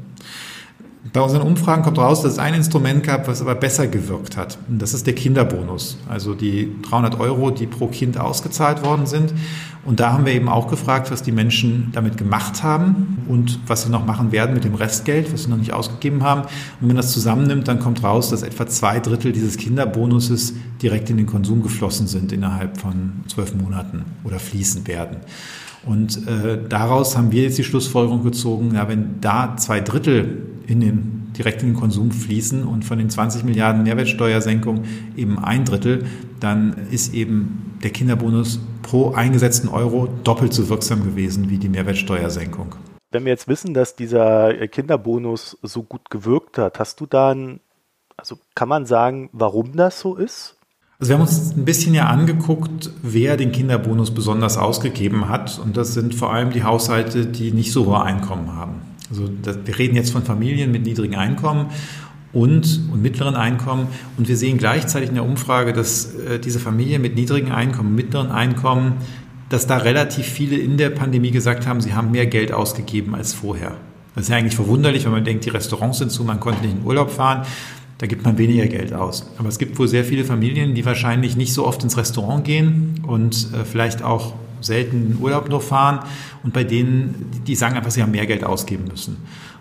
Bei 1.13 1.21
unseren 1.21 1.43
Umfragen 1.43 1.83
kommt 1.83 1.99
raus, 1.99 2.23
dass 2.23 2.33
es 2.33 2.39
ein 2.39 2.55
Instrument 2.55 3.03
gab, 3.03 3.29
was 3.29 3.43
aber 3.43 3.55
besser 3.55 3.87
gewirkt 3.87 4.39
hat. 4.39 4.57
Und 4.69 4.81
das 4.81 4.95
ist 4.95 5.07
der 5.07 5.15
Kinderbonus. 5.15 5.99
Also 6.09 6.35
die 6.35 6.75
300 6.89 7.21
Euro, 7.21 7.51
die 7.51 7.67
pro 7.67 7.89
Kind 7.89 8.17
ausgezahlt 8.17 8.83
worden 8.83 9.05
sind. 9.05 9.35
Und 9.85 10.01
da 10.01 10.15
haben 10.15 10.25
wir 10.25 10.33
eben 10.33 10.49
auch 10.49 10.69
gefragt, 10.69 11.11
was 11.11 11.23
die 11.23 11.33
Menschen 11.33 11.91
damit 11.93 12.17
gemacht 12.17 12.63
haben 12.63 13.19
und 13.29 13.59
was 13.67 13.83
sie 13.83 13.91
noch 13.91 14.07
machen 14.07 14.33
werden 14.33 14.55
mit 14.55 14.65
dem 14.65 14.75
Restgeld, 14.75 15.31
was 15.35 15.43
sie 15.43 15.51
noch 15.51 15.59
nicht 15.59 15.75
ausgegeben 15.75 16.23
haben. 16.23 16.43
Und 16.43 16.51
wenn 16.81 16.89
man 16.89 16.97
das 16.97 17.13
zusammennimmt, 17.13 17.69
dann 17.69 17.79
kommt 17.79 18.03
raus, 18.03 18.31
dass 18.31 18.43
etwa 18.43 18.67
zwei 18.67 18.99
Drittel 18.99 19.33
dieses 19.33 19.59
Kinderbonuses 19.59 20.55
direkt 20.81 21.11
in 21.11 21.19
den 21.19 21.27
Konsum 21.27 21.63
geflossen 21.63 22.07
sind 22.07 22.33
innerhalb 22.33 22.81
von 22.81 23.25
zwölf 23.29 23.55
Monaten 23.55 24.07
oder 24.25 24.39
fließen 24.39 24.87
werden. 24.87 25.19
Und 25.85 26.27
äh, 26.29 26.59
daraus 26.69 27.19
haben 27.19 27.33
wir 27.33 27.43
jetzt 27.43 27.59
die 27.59 27.65
Schlussfolgerung 27.65 28.23
gezogen, 28.23 28.75
ja, 28.75 28.89
wenn 28.89 29.21
da 29.21 29.57
zwei 29.57 29.81
Drittel 29.81 30.52
in 30.67 30.81
den 30.81 31.33
direkt 31.37 31.63
in 31.63 31.71
den 31.71 31.77
Konsum 31.77 32.11
fließen 32.11 32.65
und 32.65 32.85
von 32.85 32.99
den 32.99 33.11
20 33.11 33.45
Milliarden 33.45 33.83
Mehrwertsteuersenkung 33.83 34.85
eben 35.17 35.39
ein 35.39 35.65
Drittel, 35.65 36.05
dann 36.41 36.75
ist 36.91 37.15
eben 37.15 37.77
der 37.83 37.91
Kinderbonus 37.91 38.61
pro 38.83 39.13
eingesetzten 39.13 39.69
Euro 39.69 40.09
doppelt 40.25 40.53
so 40.53 40.69
wirksam 40.69 41.05
gewesen 41.05 41.51
wie 41.51 41.59
die 41.59 41.69
Mehrwertsteuersenkung. 41.69 42.75
Wenn 43.11 43.25
wir 43.25 43.33
jetzt 43.33 43.49
wissen, 43.49 43.75
dass 43.75 43.97
dieser 43.97 44.67
Kinderbonus 44.69 45.59
so 45.63 45.83
gut 45.83 46.11
gewirkt 46.11 46.59
hat, 46.59 46.79
hast 46.79 47.01
du 47.01 47.07
da 47.07 47.33
ein, 47.33 47.61
also 48.17 48.39
kann 48.55 48.69
man 48.69 48.87
sagen, 48.87 49.29
warum 49.33 49.77
das 49.77 50.01
so 50.01 50.17
ist? 50.17 50.57
Also 50.99 51.11
wir 51.11 51.19
haben 51.19 51.23
uns 51.23 51.57
ein 51.57 51.65
bisschen 51.65 51.95
ja 51.95 52.07
angeguckt, 52.07 52.91
wer 53.03 53.37
den 53.37 53.51
Kinderbonus 53.51 54.15
besonders 54.15 54.57
ausgegeben 54.57 55.29
hat. 55.29 55.59
Und 55.59 55.77
das 55.77 55.95
sind 55.95 56.15
vor 56.15 56.33
allem 56.33 56.51
die 56.53 56.63
Haushalte, 56.63 57.27
die 57.27 57.51
nicht 57.51 57.73
so 57.73 57.87
hohe 57.87 58.03
Einkommen 58.03 58.55
haben. 58.55 58.81
Also 59.13 59.29
das, 59.43 59.59
wir 59.65 59.79
reden 59.79 59.95
jetzt 59.95 60.11
von 60.11 60.23
Familien 60.23 60.73
mit 60.73 60.85
niedrigen 60.85 61.17
Einkommen 61.17 61.67
und, 62.33 62.81
und 62.91 63.03
mittleren 63.03 63.35
Einkommen. 63.35 63.89
Und 64.17 64.27
wir 64.27 64.39
sehen 64.39 64.57
gleichzeitig 64.57 65.11
in 65.11 65.17
der 65.17 65.25
Umfrage, 65.25 65.75
dass 65.75 66.15
äh, 66.15 66.39
diese 66.39 66.59
Familien 66.59 67.03
mit 67.03 67.15
niedrigen 67.15 67.53
Einkommen, 67.53 67.95
mittleren 67.95 68.31
Einkommen, 68.31 68.95
dass 69.51 69.67
da 69.67 69.77
relativ 69.77 70.25
viele 70.25 70.57
in 70.57 70.79
der 70.79 70.89
Pandemie 70.89 71.31
gesagt 71.31 71.67
haben, 71.67 71.83
sie 71.83 71.93
haben 71.93 72.11
mehr 72.11 72.27
Geld 72.27 72.53
ausgegeben 72.53 73.15
als 73.15 73.35
vorher. 73.35 73.77
Das 74.15 74.25
ist 74.25 74.31
ja 74.31 74.37
eigentlich 74.37 74.57
verwunderlich, 74.57 75.05
wenn 75.05 75.13
man 75.13 75.25
denkt, 75.25 75.45
die 75.45 75.51
Restaurants 75.51 75.99
sind 75.99 76.11
zu, 76.11 76.25
man 76.25 76.41
konnte 76.41 76.63
nicht 76.63 76.75
in 76.75 76.87
Urlaub 76.87 77.11
fahren. 77.11 77.47
Da 77.99 78.07
gibt 78.07 78.25
man 78.25 78.39
weniger 78.39 78.67
Geld 78.67 78.95
aus. 78.95 79.31
Aber 79.39 79.49
es 79.49 79.59
gibt 79.59 79.79
wohl 79.79 79.89
sehr 79.89 80.05
viele 80.05 80.25
Familien, 80.25 80.75
die 80.75 80.85
wahrscheinlich 80.87 81.37
nicht 81.37 81.53
so 81.53 81.67
oft 81.67 81.85
ins 81.85 81.99
Restaurant 81.99 82.45
gehen 82.45 83.01
und 83.07 83.49
äh, 83.53 83.65
vielleicht 83.65 84.03
auch 84.03 84.33
selten 84.63 85.13
in 85.13 85.19
Urlaub 85.21 85.49
nur 85.49 85.61
fahren 85.61 86.01
und 86.43 86.53
bei 86.53 86.65
denen, 86.65 87.31
die 87.47 87.55
sagen 87.55 87.77
einfach, 87.77 87.91
sie 87.91 88.03
haben 88.03 88.13
mehr 88.13 88.27
Geld 88.27 88.45
ausgeben 88.45 88.85
müssen. 88.91 89.19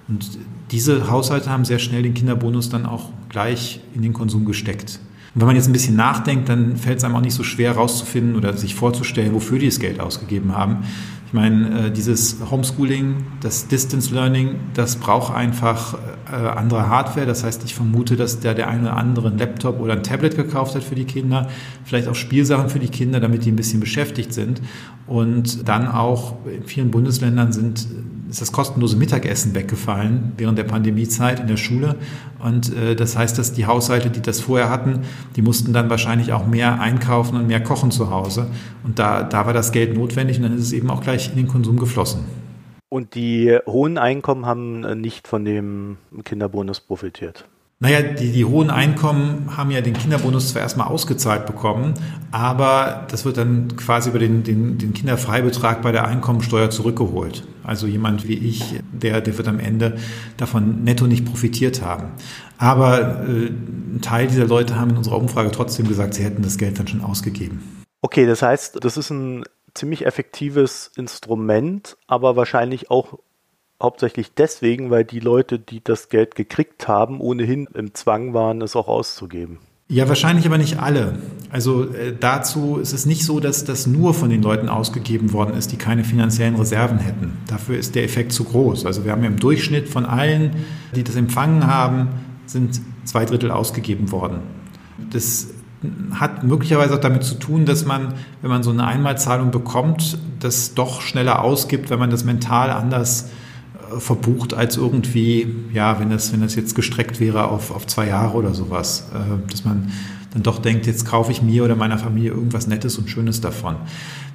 Und 0.07 0.37
diese 0.71 1.09
Haushalte 1.09 1.49
haben 1.49 1.65
sehr 1.65 1.79
schnell 1.79 2.03
den 2.03 2.13
Kinderbonus 2.13 2.69
dann 2.69 2.85
auch 2.85 3.09
gleich 3.29 3.81
in 3.93 4.01
den 4.01 4.13
Konsum 4.13 4.45
gesteckt. 4.45 4.99
Und 5.33 5.41
wenn 5.41 5.47
man 5.47 5.55
jetzt 5.55 5.67
ein 5.67 5.73
bisschen 5.73 5.95
nachdenkt, 5.95 6.49
dann 6.49 6.75
fällt 6.75 6.97
es 6.97 7.03
einem 7.03 7.15
auch 7.15 7.21
nicht 7.21 7.33
so 7.33 7.43
schwer 7.43 7.73
herauszufinden 7.73 8.35
oder 8.35 8.55
sich 8.57 8.75
vorzustellen, 8.75 9.33
wofür 9.33 9.59
die 9.59 9.67
das 9.67 9.79
Geld 9.79 9.99
ausgegeben 9.99 10.55
haben. 10.55 10.79
Ich 11.31 11.33
meine, 11.33 11.87
äh, 11.87 11.91
dieses 11.91 12.39
Homeschooling, 12.51 13.23
das 13.39 13.69
Distance 13.69 14.13
Learning, 14.13 14.59
das 14.73 14.97
braucht 14.97 15.33
einfach 15.33 15.97
äh, 16.29 16.35
andere 16.35 16.89
Hardware. 16.89 17.25
Das 17.25 17.45
heißt, 17.45 17.63
ich 17.63 17.73
vermute, 17.73 18.17
dass 18.17 18.41
der, 18.41 18.53
der 18.53 18.67
eine 18.67 18.81
oder 18.81 18.97
andere 18.97 19.29
einen 19.29 19.37
Laptop 19.37 19.79
oder 19.79 19.93
ein 19.93 20.03
Tablet 20.03 20.35
gekauft 20.35 20.75
hat 20.75 20.83
für 20.83 20.95
die 20.95 21.05
Kinder, 21.05 21.47
vielleicht 21.85 22.09
auch 22.09 22.15
Spielsachen 22.15 22.67
für 22.67 22.79
die 22.79 22.89
Kinder, 22.89 23.21
damit 23.21 23.45
die 23.45 23.51
ein 23.53 23.55
bisschen 23.55 23.79
beschäftigt 23.79 24.33
sind. 24.33 24.61
Und 25.07 25.67
dann 25.67 25.87
auch 25.87 26.35
in 26.45 26.63
vielen 26.63 26.91
Bundesländern 26.91 27.51
sind 27.51 27.87
ist 28.31 28.39
das 28.41 28.53
kostenlose 28.53 28.95
Mittagessen 28.95 29.53
weggefallen 29.53 30.31
während 30.37 30.57
der 30.57 30.63
Pandemiezeit 30.63 31.41
in 31.41 31.47
der 31.47 31.57
Schule. 31.57 31.97
Und 32.39 32.73
äh, 32.75 32.95
das 32.95 33.17
heißt, 33.17 33.37
dass 33.37 33.51
die 33.51 33.65
Haushalte, 33.65 34.09
die 34.09 34.21
das 34.21 34.39
vorher 34.39 34.69
hatten, 34.69 35.01
die 35.35 35.41
mussten 35.41 35.73
dann 35.73 35.89
wahrscheinlich 35.89 36.31
auch 36.31 36.47
mehr 36.47 36.79
einkaufen 36.79 37.35
und 37.37 37.47
mehr 37.47 37.61
kochen 37.61 37.91
zu 37.91 38.09
Hause. 38.09 38.47
Und 38.83 38.99
da, 38.99 39.23
da 39.23 39.45
war 39.45 39.53
das 39.53 39.73
Geld 39.73 39.95
notwendig 39.95 40.37
und 40.37 40.43
dann 40.43 40.55
ist 40.55 40.63
es 40.63 40.73
eben 40.73 40.89
auch 40.89 41.01
gleich 41.01 41.29
in 41.29 41.35
den 41.35 41.47
Konsum 41.47 41.77
geflossen. 41.77 42.21
Und 42.87 43.15
die 43.15 43.57
hohen 43.67 43.97
Einkommen 43.97 44.45
haben 44.45 45.01
nicht 45.01 45.27
von 45.27 45.43
dem 45.43 45.97
Kinderbonus 46.23 46.79
profitiert. 46.79 47.45
Naja, 47.81 48.03
die, 48.03 48.31
die 48.31 48.45
hohen 48.45 48.69
Einkommen 48.69 49.57
haben 49.57 49.71
ja 49.71 49.81
den 49.81 49.95
Kinderbonus 49.95 50.49
zwar 50.49 50.61
erstmal 50.61 50.87
ausgezahlt 50.87 51.47
bekommen, 51.47 51.95
aber 52.29 53.07
das 53.09 53.25
wird 53.25 53.37
dann 53.37 53.75
quasi 53.75 54.11
über 54.11 54.19
den, 54.19 54.43
den, 54.43 54.77
den 54.77 54.93
Kinderfreibetrag 54.93 55.81
bei 55.81 55.91
der 55.91 56.05
Einkommensteuer 56.05 56.69
zurückgeholt. 56.69 57.47
Also 57.63 57.87
jemand 57.87 58.27
wie 58.27 58.35
ich, 58.35 58.75
der, 58.91 59.19
der 59.21 59.35
wird 59.35 59.47
am 59.47 59.59
Ende 59.59 59.97
davon 60.37 60.83
netto 60.83 61.07
nicht 61.07 61.25
profitiert 61.25 61.81
haben. 61.81 62.11
Aber 62.59 63.23
äh, 63.27 63.47
ein 63.47 63.99
Teil 64.03 64.27
dieser 64.27 64.45
Leute 64.45 64.79
haben 64.79 64.91
in 64.91 64.97
unserer 64.97 65.17
Umfrage 65.17 65.49
trotzdem 65.49 65.87
gesagt, 65.87 66.13
sie 66.13 66.23
hätten 66.23 66.43
das 66.43 66.59
Geld 66.59 66.77
dann 66.77 66.87
schon 66.87 67.01
ausgegeben. 67.01 67.83
Okay, 68.03 68.27
das 68.27 68.43
heißt, 68.43 68.77
das 68.85 68.95
ist 68.95 69.09
ein 69.09 69.43
ziemlich 69.73 70.05
effektives 70.05 70.91
Instrument, 70.95 71.97
aber 72.05 72.35
wahrscheinlich 72.35 72.91
auch 72.91 73.17
hauptsächlich 73.81 74.33
deswegen, 74.33 74.89
weil 74.89 75.03
die 75.03 75.19
Leute, 75.19 75.59
die 75.59 75.83
das 75.83 76.09
Geld 76.09 76.35
gekriegt 76.35 76.87
haben, 76.87 77.19
ohnehin 77.19 77.67
im 77.73 77.93
Zwang 77.93 78.33
waren, 78.33 78.61
es 78.61 78.75
auch 78.75 78.87
auszugeben. 78.87 79.59
Ja, 79.91 80.07
wahrscheinlich 80.07 80.45
aber 80.45 80.57
nicht 80.57 80.79
alle. 80.79 81.15
Also 81.49 81.83
äh, 81.83 82.15
dazu 82.17 82.77
ist 82.77 82.93
es 82.93 83.05
nicht 83.05 83.25
so, 83.25 83.41
dass 83.41 83.65
das 83.65 83.87
nur 83.87 84.13
von 84.13 84.29
den 84.29 84.41
Leuten 84.41 84.69
ausgegeben 84.69 85.33
worden 85.33 85.53
ist, 85.53 85.73
die 85.73 85.75
keine 85.75 86.05
finanziellen 86.05 86.55
Reserven 86.55 86.97
hätten. 86.99 87.37
Dafür 87.47 87.77
ist 87.77 87.93
der 87.95 88.05
Effekt 88.05 88.31
zu 88.31 88.45
groß. 88.45 88.85
Also 88.85 89.03
wir 89.03 89.11
haben 89.11 89.21
ja 89.21 89.27
im 89.27 89.37
Durchschnitt 89.37 89.89
von 89.89 90.05
allen, 90.05 90.55
die 90.95 91.03
das 91.03 91.17
empfangen 91.17 91.67
haben, 91.67 92.07
sind 92.45 92.79
zwei 93.03 93.25
Drittel 93.25 93.51
ausgegeben 93.51 94.13
worden. 94.13 94.39
Das 95.11 95.49
hat 96.13 96.43
möglicherweise 96.45 96.93
auch 96.93 97.01
damit 97.01 97.23
zu 97.23 97.35
tun, 97.35 97.65
dass 97.65 97.85
man, 97.85 98.13
wenn 98.41 98.49
man 98.49 98.63
so 98.63 98.71
eine 98.71 98.85
Einmalzahlung 98.85 99.51
bekommt, 99.51 100.17
das 100.39 100.73
doch 100.73 101.01
schneller 101.01 101.43
ausgibt, 101.43 101.89
wenn 101.89 101.99
man 101.99 102.09
das 102.09 102.23
mental 102.23 102.69
anders 102.69 103.29
verbucht 103.99 104.53
als 104.53 104.77
irgendwie, 104.77 105.47
ja, 105.73 105.99
wenn 105.99 106.09
das, 106.09 106.31
wenn 106.33 106.41
das 106.41 106.55
jetzt 106.55 106.75
gestreckt 106.75 107.19
wäre 107.19 107.49
auf, 107.49 107.71
auf 107.71 107.87
zwei 107.87 108.07
Jahre 108.07 108.37
oder 108.37 108.53
sowas, 108.53 109.09
äh, 109.13 109.51
dass 109.51 109.65
man 109.65 109.91
dann 110.33 110.43
doch 110.43 110.59
denkt, 110.59 110.87
jetzt 110.87 111.05
kaufe 111.05 111.31
ich 111.31 111.41
mir 111.41 111.63
oder 111.63 111.75
meiner 111.75 111.97
Familie 111.97 112.31
irgendwas 112.31 112.67
Nettes 112.67 112.97
und 112.97 113.09
Schönes 113.09 113.41
davon. 113.41 113.75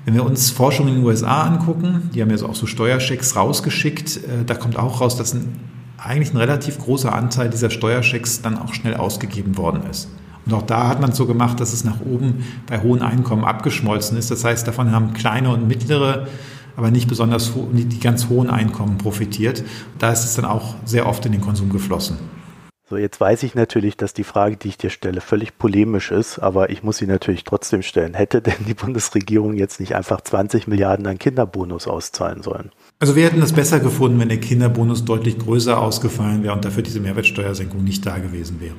Wenn 0.05 0.15
wir 0.15 0.25
uns 0.25 0.51
Forschung 0.51 0.89
in 0.89 0.97
den 0.97 1.05
USA 1.05 1.43
angucken, 1.43 2.11
die 2.15 2.23
haben 2.23 2.31
ja 2.31 2.45
auch 2.45 2.55
so 2.55 2.67
Steuerschecks 2.67 3.35
rausgeschickt, 3.35 4.19
äh, 4.19 4.45
da 4.45 4.55
kommt 4.55 4.79
auch 4.79 5.01
raus, 5.01 5.17
dass 5.17 5.35
ein, 5.35 5.55
eigentlich 5.99 6.33
ein 6.33 6.37
relativ 6.37 6.79
großer 6.79 7.15
Anteil 7.15 7.51
dieser 7.51 7.71
Steuerschecks 7.71 8.43
dann 8.43 8.59
auch 8.59 8.75
schnell 8.75 8.95
ausgegeben 8.95 9.57
worden 9.57 9.83
ist. 9.91 10.09
Und 10.45 10.55
auch 10.55 10.63
da 10.63 10.87
hat 10.87 11.01
man 11.01 11.11
es 11.11 11.17
so 11.17 11.27
gemacht, 11.27 11.59
dass 11.59 11.73
es 11.73 11.83
nach 11.83 12.01
oben 12.01 12.45
bei 12.69 12.81
hohen 12.81 13.03
Einkommen 13.03 13.45
abgeschmolzen 13.45 14.17
ist. 14.17 14.31
Das 14.31 14.45
heißt, 14.45 14.67
davon 14.69 14.93
haben 14.93 15.13
kleine 15.13 15.51
und 15.51 15.67
mittlere 15.67 16.29
aber 16.77 16.91
nicht 16.91 17.09
besonders 17.09 17.53
die 17.73 18.01
ganz 18.01 18.29
hohen 18.29 18.51
Einkommen 18.51 18.99
profitiert. 18.99 19.65
Da 19.99 20.13
ist 20.13 20.25
es 20.25 20.35
dann 20.37 20.45
auch 20.45 20.75
sehr 20.85 21.07
oft 21.07 21.25
in 21.27 21.33
den 21.33 21.41
Konsum 21.41 21.71
geflossen. 21.71 22.19
So, 22.89 22.97
jetzt 22.97 23.21
weiß 23.21 23.43
ich 23.43 23.57
natürlich, 23.57 23.97
dass 23.97 24.15
die 24.15 24.23
Frage, 24.23 24.57
die 24.57 24.69
ich 24.69 24.79
dir 24.79 24.91
stelle, 24.91 25.21
völlig 25.21 25.59
polemisch 25.59 26.13
ist, 26.13 26.39
aber 26.39 26.71
ich 26.71 26.85
muss 26.85 26.99
sie 26.99 27.09
natürlich 27.09 27.43
trotzdem 27.43 27.83
stellen. 27.83 28.15
Hätte 28.15 28.41
denn 28.41 28.65
die 28.69 28.75
Bundesregierung 28.75 29.55
jetzt 29.55 29.81
nicht 29.81 29.97
einfach 29.97 30.21
20 30.21 30.69
Milliarden 30.69 31.05
an 31.09 31.19
Kinderbonus 31.19 31.89
auszahlen 31.89 32.45
sollen? 32.45 32.71
Also 33.01 33.17
wir 33.17 33.25
hätten 33.25 33.43
es 33.43 33.53
besser 33.53 33.81
gefunden, 33.81 34.21
wenn 34.21 34.29
der 34.29 34.39
Kinderbonus 34.39 35.05
deutlich 35.05 35.37
größer 35.37 35.81
ausgefallen 35.81 36.45
wäre 36.45 36.55
und 36.55 36.65
dafür 36.65 36.85
diese 36.85 37.01
Mehrwertsteuersenkung 37.01 37.83
nicht 37.83 38.07
da 38.07 38.19
gewesen 38.19 38.61
wäre. 38.61 38.77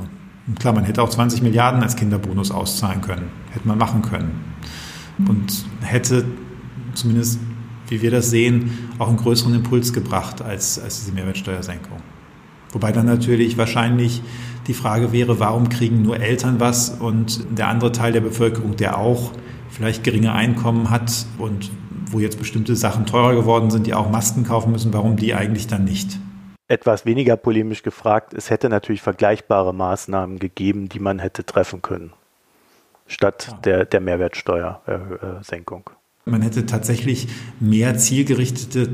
Und 0.47 0.57
klar, 0.57 0.73
man 0.73 0.85
hätte 0.85 1.01
auch 1.01 1.09
20 1.09 1.41
Milliarden 1.41 1.83
als 1.83 1.97
Kinderbonus 1.97 2.51
auszahlen 2.51 3.01
können, 3.01 3.29
hätte 3.51 3.67
man 3.67 3.77
machen 3.77 4.03
können. 4.03 4.55
Und 5.27 5.65
hätte 5.81 6.23
zumindest 6.93 7.41
wie 7.89 8.01
wir 8.01 8.11
das 8.11 8.29
sehen, 8.29 8.89
auch 8.99 9.07
einen 9.07 9.17
größeren 9.17 9.55
Impuls 9.55 9.93
gebracht 9.93 10.41
als, 10.41 10.79
als 10.79 10.99
diese 10.99 11.11
Mehrwertsteuersenkung. 11.13 11.97
Wobei 12.71 12.91
dann 12.91 13.05
natürlich 13.05 13.57
wahrscheinlich 13.57 14.21
die 14.67 14.73
Frage 14.73 15.11
wäre, 15.11 15.39
warum 15.39 15.69
kriegen 15.69 16.01
nur 16.01 16.19
Eltern 16.19 16.59
was 16.59 16.89
und 16.89 17.45
der 17.57 17.67
andere 17.67 17.91
Teil 17.91 18.11
der 18.11 18.21
Bevölkerung, 18.21 18.75
der 18.75 18.97
auch 18.97 19.31
vielleicht 19.69 20.03
geringe 20.03 20.33
Einkommen 20.33 20.89
hat 20.89 21.25
und 21.37 21.71
wo 22.11 22.19
jetzt 22.19 22.39
bestimmte 22.39 22.75
Sachen 22.75 23.05
teurer 23.05 23.35
geworden 23.35 23.69
sind, 23.69 23.87
die 23.87 23.93
auch 23.93 24.09
Masken 24.09 24.43
kaufen 24.43 24.71
müssen, 24.71 24.93
warum 24.93 25.17
die 25.17 25.33
eigentlich 25.33 25.67
dann 25.67 25.83
nicht? 25.83 26.19
Etwas 26.69 27.05
weniger 27.05 27.37
polemisch 27.37 27.83
gefragt, 27.83 28.33
es 28.33 28.49
hätte 28.49 28.69
natürlich 28.69 29.01
vergleichbare 29.01 29.73
Maßnahmen 29.73 30.39
gegeben, 30.39 30.89
die 30.89 30.99
man 30.99 31.19
hätte 31.19 31.45
treffen 31.45 31.81
können, 31.81 32.11
statt 33.07 33.47
ja. 33.49 33.57
der, 33.57 33.85
der 33.85 34.01
Mehrwertsteuersenkung. 34.01 35.89
Man 36.29 36.41
hätte 36.41 36.65
tatsächlich 36.65 37.27
mehr 37.59 37.97
zielgerichtete 37.97 38.89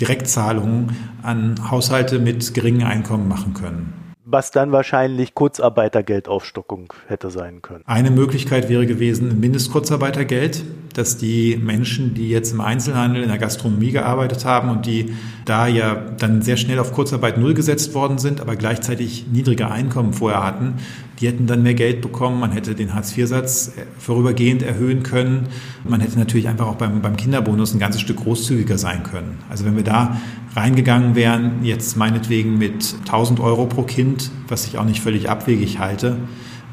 Direktzahlungen 0.00 0.96
an 1.22 1.70
Haushalte 1.70 2.18
mit 2.18 2.54
geringen 2.54 2.82
Einkommen 2.82 3.28
machen 3.28 3.54
können. 3.54 3.92
Was 4.24 4.52
dann 4.52 4.70
wahrscheinlich 4.70 5.34
Kurzarbeitergeldaufstockung 5.34 6.92
hätte 7.08 7.30
sein 7.30 7.62
können. 7.62 7.82
Eine 7.84 8.12
Möglichkeit 8.12 8.68
wäre 8.68 8.86
gewesen, 8.86 9.40
Mindestkurzarbeitergeld, 9.40 10.62
dass 10.94 11.16
die 11.16 11.56
Menschen, 11.56 12.14
die 12.14 12.30
jetzt 12.30 12.52
im 12.52 12.60
Einzelhandel, 12.60 13.24
in 13.24 13.28
der 13.28 13.38
Gastronomie 13.38 13.90
gearbeitet 13.90 14.44
haben 14.44 14.68
und 14.68 14.86
die 14.86 15.14
da 15.46 15.66
ja 15.66 15.96
dann 15.96 16.42
sehr 16.42 16.56
schnell 16.56 16.78
auf 16.78 16.92
Kurzarbeit 16.92 17.38
null 17.38 17.54
gesetzt 17.54 17.92
worden 17.92 18.18
sind, 18.18 18.40
aber 18.40 18.54
gleichzeitig 18.54 19.26
niedrige 19.32 19.68
Einkommen 19.68 20.12
vorher 20.12 20.44
hatten, 20.44 20.74
die 21.20 21.28
hätten 21.28 21.46
dann 21.46 21.62
mehr 21.62 21.74
Geld 21.74 22.00
bekommen. 22.00 22.40
Man 22.40 22.52
hätte 22.52 22.74
den 22.74 22.94
Hartz-IV-Satz 22.94 23.72
vorübergehend 23.98 24.62
erhöhen 24.62 25.02
können. 25.02 25.48
Man 25.84 26.00
hätte 26.00 26.18
natürlich 26.18 26.48
einfach 26.48 26.66
auch 26.66 26.76
beim, 26.76 27.02
beim 27.02 27.16
Kinderbonus 27.16 27.74
ein 27.74 27.78
ganzes 27.78 28.00
Stück 28.00 28.18
großzügiger 28.18 28.78
sein 28.78 29.02
können. 29.02 29.38
Also 29.50 29.66
wenn 29.66 29.76
wir 29.76 29.84
da 29.84 30.18
reingegangen 30.56 31.14
wären, 31.14 31.62
jetzt 31.62 31.96
meinetwegen 31.96 32.56
mit 32.56 32.94
1000 33.00 33.38
Euro 33.40 33.66
pro 33.66 33.82
Kind, 33.82 34.30
was 34.48 34.66
ich 34.66 34.78
auch 34.78 34.84
nicht 34.84 35.00
völlig 35.00 35.28
abwegig 35.28 35.78
halte, 35.78 36.16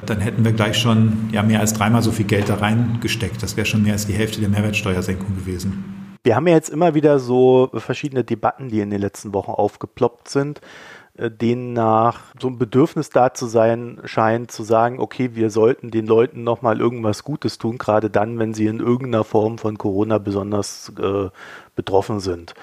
dann 0.05 0.21
hätten 0.21 0.45
wir 0.45 0.53
gleich 0.53 0.77
schon 0.77 1.29
ja, 1.31 1.43
mehr 1.43 1.59
als 1.59 1.73
dreimal 1.73 2.01
so 2.01 2.11
viel 2.11 2.25
Geld 2.25 2.47
da 2.47 2.55
reingesteckt. 2.55 3.43
Das 3.43 3.57
wäre 3.57 3.65
schon 3.65 3.83
mehr 3.83 3.93
als 3.93 4.07
die 4.07 4.13
Hälfte 4.13 4.39
der 4.39 4.49
Mehrwertsteuersenkung 4.49 5.35
gewesen. 5.35 5.83
Wir 6.23 6.35
haben 6.35 6.47
ja 6.47 6.53
jetzt 6.53 6.69
immer 6.69 6.93
wieder 6.93 7.19
so 7.19 7.69
verschiedene 7.73 8.23
Debatten, 8.23 8.69
die 8.69 8.79
in 8.79 8.89
den 8.89 9.01
letzten 9.01 9.33
Wochen 9.33 9.51
aufgeploppt 9.51 10.29
sind 10.29 10.59
äh, 10.59 10.63
denen 11.17 11.73
nach 11.73 12.21
so 12.39 12.47
ein 12.47 12.57
Bedürfnis 12.57 13.09
da 13.09 13.33
zu 13.33 13.47
sein 13.47 13.99
scheint, 14.03 14.51
zu 14.51 14.63
sagen, 14.63 14.99
okay, 14.99 15.31
wir 15.33 15.49
sollten 15.49 15.89
den 15.89 16.05
Leuten 16.05 16.43
nochmal 16.43 16.79
irgendwas 16.79 17.23
Gutes 17.23 17.57
tun, 17.57 17.77
gerade 17.77 18.09
dann, 18.09 18.37
wenn 18.39 18.53
sie 18.53 18.67
in 18.67 18.79
irgendeiner 18.79 19.23
Form 19.23 19.57
von 19.57 19.77
Corona 19.77 20.19
besonders 20.19 20.91
äh, 21.01 21.29
betroffen 21.75 22.19
sind. 22.19 22.53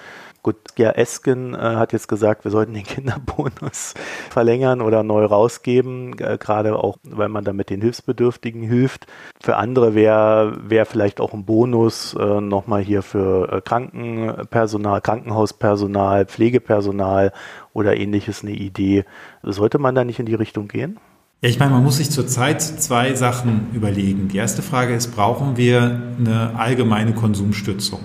Gut, 0.45 0.57
ja, 0.77 0.91
Esken 0.91 1.55
äh, 1.55 1.57
hat 1.57 1.95
jetzt 1.95 2.07
gesagt, 2.07 2.45
wir 2.45 2.51
sollten 2.51 2.75
den 2.75 2.83
Kinderbonus 2.85 3.95
verlängern 4.29 4.83
oder 4.83 5.03
neu 5.03 5.25
rausgeben, 5.25 6.19
äh, 6.19 6.37
gerade 6.39 6.77
auch, 6.77 6.99
weil 7.03 7.31
man 7.31 7.45
damit 7.45 7.71
den 7.71 7.81
Hilfsbedürftigen 7.81 8.63
hilft. 8.63 9.07
Für 9.41 9.57
andere 9.57 9.95
wäre 9.95 10.59
wär 10.69 10.85
vielleicht 10.85 11.19
auch 11.19 11.33
ein 11.33 11.47
Bonus 11.47 12.13
äh, 12.13 12.43
nochmal 12.43 12.83
hier 12.83 13.01
für 13.01 13.51
äh, 13.51 13.61
Krankenpersonal, 13.63 15.01
Krankenhauspersonal, 15.01 16.27
Pflegepersonal 16.27 17.33
oder 17.73 17.97
ähnliches 17.97 18.43
eine 18.43 18.53
Idee. 18.53 19.07
Sollte 19.43 19.79
man 19.79 19.95
da 19.95 20.05
nicht 20.05 20.21
in 20.21 20.27
die 20.27 20.35
Richtung 20.35 20.69
gehen? 20.69 21.01
Ja, 21.41 21.49
ich 21.49 21.59
meine, 21.59 21.71
man 21.71 21.83
muss 21.83 21.97
sich 21.97 22.11
zurzeit 22.11 22.61
zwei 22.61 23.15
Sachen 23.15 23.69
überlegen. 23.73 24.29
Die 24.29 24.37
erste 24.37 24.61
Frage 24.61 24.95
ist, 24.95 25.17
brauchen 25.17 25.57
wir 25.57 26.03
eine 26.19 26.51
allgemeine 26.59 27.15
Konsumstützung? 27.15 28.01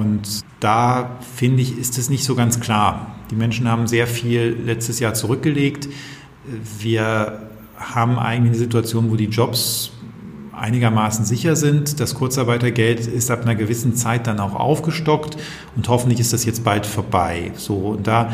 Und 0.00 0.44
da 0.60 1.18
finde 1.36 1.62
ich, 1.62 1.78
ist 1.78 1.98
es 1.98 2.08
nicht 2.08 2.24
so 2.24 2.34
ganz 2.34 2.58
klar. 2.60 3.14
Die 3.30 3.34
Menschen 3.34 3.68
haben 3.68 3.86
sehr 3.86 4.06
viel 4.06 4.56
letztes 4.64 4.98
Jahr 4.98 5.14
zurückgelegt. 5.14 5.88
Wir 6.78 7.42
haben 7.76 8.18
eigentlich 8.18 8.52
eine 8.52 8.58
Situation, 8.58 9.10
wo 9.10 9.16
die 9.16 9.26
Jobs 9.26 9.92
einigermaßen 10.52 11.24
sicher 11.24 11.56
sind. 11.56 12.00
Das 12.00 12.14
Kurzarbeitergeld 12.14 13.06
ist 13.06 13.30
ab 13.30 13.42
einer 13.42 13.54
gewissen 13.54 13.94
Zeit 13.94 14.26
dann 14.26 14.40
auch 14.40 14.54
aufgestockt 14.54 15.36
und 15.76 15.88
hoffentlich 15.88 16.20
ist 16.20 16.32
das 16.32 16.44
jetzt 16.44 16.64
bald 16.64 16.86
vorbei. 16.86 17.52
So, 17.56 17.76
und 17.76 18.06
da 18.06 18.32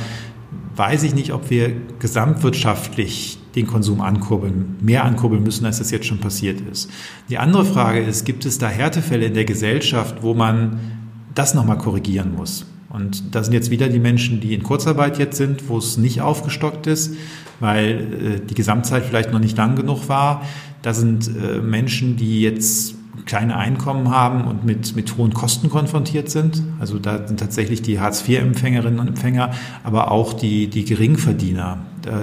weiß 0.76 1.02
ich 1.04 1.14
nicht, 1.14 1.32
ob 1.32 1.50
wir 1.50 1.72
gesamtwirtschaftlich 1.98 3.38
den 3.54 3.66
Konsum 3.66 4.00
ankurbeln, 4.02 4.76
mehr 4.80 5.04
ankurbeln 5.04 5.42
müssen, 5.42 5.64
als 5.64 5.78
das 5.78 5.90
jetzt 5.90 6.06
schon 6.06 6.18
passiert 6.18 6.60
ist. 6.60 6.90
Die 7.30 7.38
andere 7.38 7.64
Frage 7.64 8.00
ist, 8.00 8.24
gibt 8.24 8.44
es 8.44 8.58
da 8.58 8.68
Härtefälle 8.68 9.26
in 9.26 9.34
der 9.34 9.46
Gesellschaft, 9.46 10.22
wo 10.22 10.34
man 10.34 11.05
das 11.36 11.54
nochmal 11.54 11.78
korrigieren 11.78 12.34
muss. 12.34 12.66
Und 12.88 13.34
da 13.34 13.44
sind 13.44 13.52
jetzt 13.52 13.70
wieder 13.70 13.88
die 13.88 13.98
Menschen, 13.98 14.40
die 14.40 14.54
in 14.54 14.62
Kurzarbeit 14.62 15.18
jetzt 15.18 15.36
sind, 15.36 15.68
wo 15.68 15.78
es 15.78 15.98
nicht 15.98 16.22
aufgestockt 16.22 16.86
ist, 16.86 17.14
weil 17.60 18.40
äh, 18.40 18.46
die 18.46 18.54
Gesamtzeit 18.54 19.04
vielleicht 19.04 19.32
noch 19.32 19.38
nicht 19.38 19.56
lang 19.56 19.76
genug 19.76 20.08
war. 20.08 20.42
Da 20.82 20.94
sind 20.94 21.28
äh, 21.28 21.58
Menschen, 21.60 22.16
die 22.16 22.40
jetzt 22.40 22.94
kleine 23.26 23.56
Einkommen 23.56 24.10
haben 24.10 24.44
und 24.44 24.64
mit, 24.64 24.94
mit 24.94 25.16
hohen 25.16 25.34
Kosten 25.34 25.68
konfrontiert 25.68 26.30
sind. 26.30 26.62
Also 26.78 26.98
da 26.98 27.26
sind 27.26 27.40
tatsächlich 27.40 27.82
die 27.82 27.98
Hartz-IV-Empfängerinnen 27.98 29.00
und 29.00 29.08
Empfänger, 29.08 29.50
aber 29.84 30.10
auch 30.10 30.32
die, 30.32 30.68
die 30.68 30.84
Geringverdiener. 30.84 31.78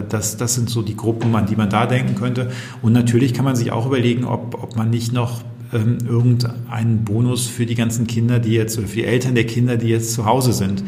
Das, 0.07 0.37
das 0.37 0.55
sind 0.55 0.69
so 0.69 0.81
die 0.81 0.95
Gruppen, 0.95 1.35
an 1.35 1.45
die 1.45 1.57
man 1.57 1.69
da 1.69 1.87
denken 1.87 2.15
könnte. 2.15 2.51
Und 2.81 2.93
natürlich 2.93 3.33
kann 3.33 3.43
man 3.43 3.57
sich 3.57 3.71
auch 3.71 3.85
überlegen, 3.85 4.23
ob, 4.23 4.63
ob 4.63 4.77
man 4.77 4.89
nicht 4.89 5.11
noch 5.11 5.41
ähm, 5.73 5.97
irgendeinen 6.07 7.03
Bonus 7.03 7.47
für 7.47 7.65
die 7.65 7.75
ganzen 7.75 8.07
Kinder, 8.07 8.39
die 8.39 8.53
jetzt, 8.53 8.77
oder 8.77 8.87
für 8.87 8.97
die 8.97 9.05
Eltern 9.05 9.35
der 9.35 9.45
Kinder, 9.45 9.77
die 9.77 9.87
jetzt 9.87 10.13
zu 10.13 10.25
Hause 10.25 10.53
sind, 10.53 10.83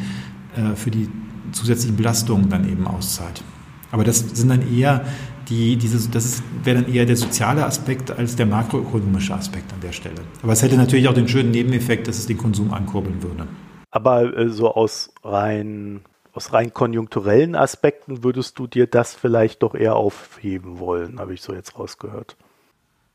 äh, 0.56 0.76
für 0.76 0.92
die 0.92 1.10
zusätzlichen 1.52 1.96
Belastungen 1.96 2.50
dann 2.50 2.70
eben 2.70 2.88
auszahlt. 2.88 3.44
Aber 3.92 4.04
das 4.04 4.20
sind 4.20 4.50
dann 4.50 4.76
eher 4.76 5.06
die, 5.50 5.76
diese, 5.78 6.10
das 6.10 6.42
wäre 6.64 6.82
dann 6.82 6.94
eher 6.94 7.06
der 7.06 7.16
soziale 7.16 7.66
Aspekt 7.66 8.12
als 8.12 8.36
der 8.36 8.46
makroökonomische 8.46 9.34
Aspekt 9.34 9.72
an 9.74 9.80
der 9.82 9.92
Stelle. 9.92 10.22
Aber 10.42 10.54
es 10.54 10.62
hätte 10.62 10.76
natürlich 10.76 11.08
auch 11.08 11.14
den 11.14 11.28
schönen 11.28 11.52
Nebeneffekt, 11.52 12.08
dass 12.08 12.18
es 12.18 12.26
den 12.26 12.38
Konsum 12.38 12.74
ankurbeln 12.74 13.22
würde. 13.22 13.48
Aber 13.92 14.38
äh, 14.38 14.50
so 14.50 14.74
aus 14.74 15.14
rein, 15.24 16.02
aus 16.34 16.52
rein 16.52 16.74
konjunkturellen 16.74 17.56
Aspekten 17.56 18.24
würdest 18.24 18.60
du 18.60 18.68
dir 18.68 18.88
das 18.88 19.14
vielleicht 19.14 19.64
doch 19.64 19.76
eher 19.76 19.96
aufheben 19.96 20.80
wollen, 20.80 21.20
habe 21.20 21.34
ich 21.34 21.42
so 21.42 21.54
jetzt 21.54 21.78
rausgehört. 21.78 22.36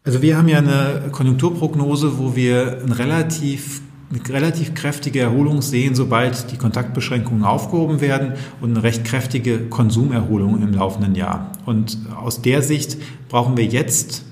Also 0.02 0.22
wir 0.22 0.38
haben 0.38 0.48
ja 0.48 0.58
eine 0.58 1.10
Konjunkturprognose, 1.12 2.18
wo 2.18 2.34
wir 2.34 2.78
ein 2.82 2.92
relativ, 2.92 3.82
eine 4.10 4.26
relativ 4.34 4.74
kräftige 4.74 5.20
Erholung 5.20 5.60
sehen, 5.60 5.94
sobald 5.94 6.50
die 6.50 6.56
Kontaktbeschränkungen 6.56 7.44
aufgehoben 7.44 8.00
werden 8.00 8.32
und 8.62 8.70
eine 8.70 8.82
recht 8.82 9.04
kräftige 9.04 9.58
Konsumerholung 9.68 10.62
im 10.62 10.72
laufenden 10.72 11.14
Jahr. 11.14 11.52
Und 11.66 11.98
aus 12.16 12.40
der 12.40 12.62
Sicht 12.62 12.96
brauchen 13.28 13.58
wir 13.58 13.66
jetzt, 13.66 14.24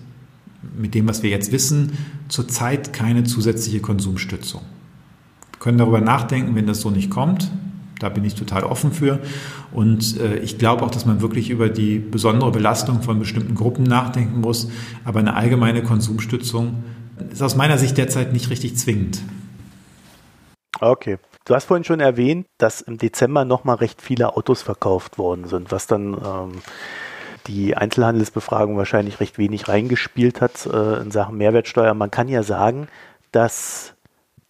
mit 0.76 0.94
dem, 0.94 1.06
was 1.06 1.22
wir 1.22 1.28
jetzt 1.28 1.52
wissen, 1.52 1.92
zurzeit 2.28 2.94
keine 2.94 3.24
zusätzliche 3.24 3.80
Konsumstützung. 3.80 4.62
Wir 5.52 5.58
können 5.60 5.78
darüber 5.78 6.00
nachdenken, 6.00 6.54
wenn 6.54 6.66
das 6.66 6.80
so 6.80 6.90
nicht 6.90 7.10
kommt, 7.10 7.50
da 7.98 8.08
bin 8.08 8.24
ich 8.24 8.34
total 8.34 8.64
offen 8.64 8.92
für. 8.92 9.20
Und 9.72 10.18
äh, 10.20 10.38
ich 10.38 10.58
glaube 10.58 10.84
auch, 10.84 10.90
dass 10.90 11.06
man 11.06 11.20
wirklich 11.20 11.50
über 11.50 11.68
die 11.68 11.98
besondere 11.98 12.50
Belastung 12.50 13.02
von 13.02 13.18
bestimmten 13.18 13.54
Gruppen 13.54 13.84
nachdenken 13.84 14.40
muss. 14.40 14.70
Aber 15.04 15.20
eine 15.20 15.34
allgemeine 15.34 15.82
Konsumstützung 15.82 16.82
ist 17.30 17.42
aus 17.42 17.56
meiner 17.56 17.78
Sicht 17.78 17.98
derzeit 17.98 18.32
nicht 18.32 18.50
richtig 18.50 18.76
zwingend. 18.76 19.20
Okay. 20.80 21.18
Du 21.44 21.54
hast 21.54 21.64
vorhin 21.64 21.84
schon 21.84 22.00
erwähnt, 22.00 22.46
dass 22.58 22.82
im 22.82 22.98
Dezember 22.98 23.46
nochmal 23.46 23.76
recht 23.76 24.02
viele 24.02 24.36
Autos 24.36 24.60
verkauft 24.60 25.16
worden 25.16 25.46
sind, 25.46 25.72
was 25.72 25.86
dann 25.86 26.12
ähm, 26.12 26.52
die 27.46 27.74
Einzelhandelsbefragung 27.74 28.76
wahrscheinlich 28.76 29.18
recht 29.20 29.38
wenig 29.38 29.68
reingespielt 29.68 30.42
hat 30.42 30.66
äh, 30.66 31.00
in 31.00 31.10
Sachen 31.10 31.38
Mehrwertsteuer. 31.38 31.94
Man 31.94 32.10
kann 32.10 32.28
ja 32.28 32.42
sagen, 32.42 32.88
dass 33.32 33.94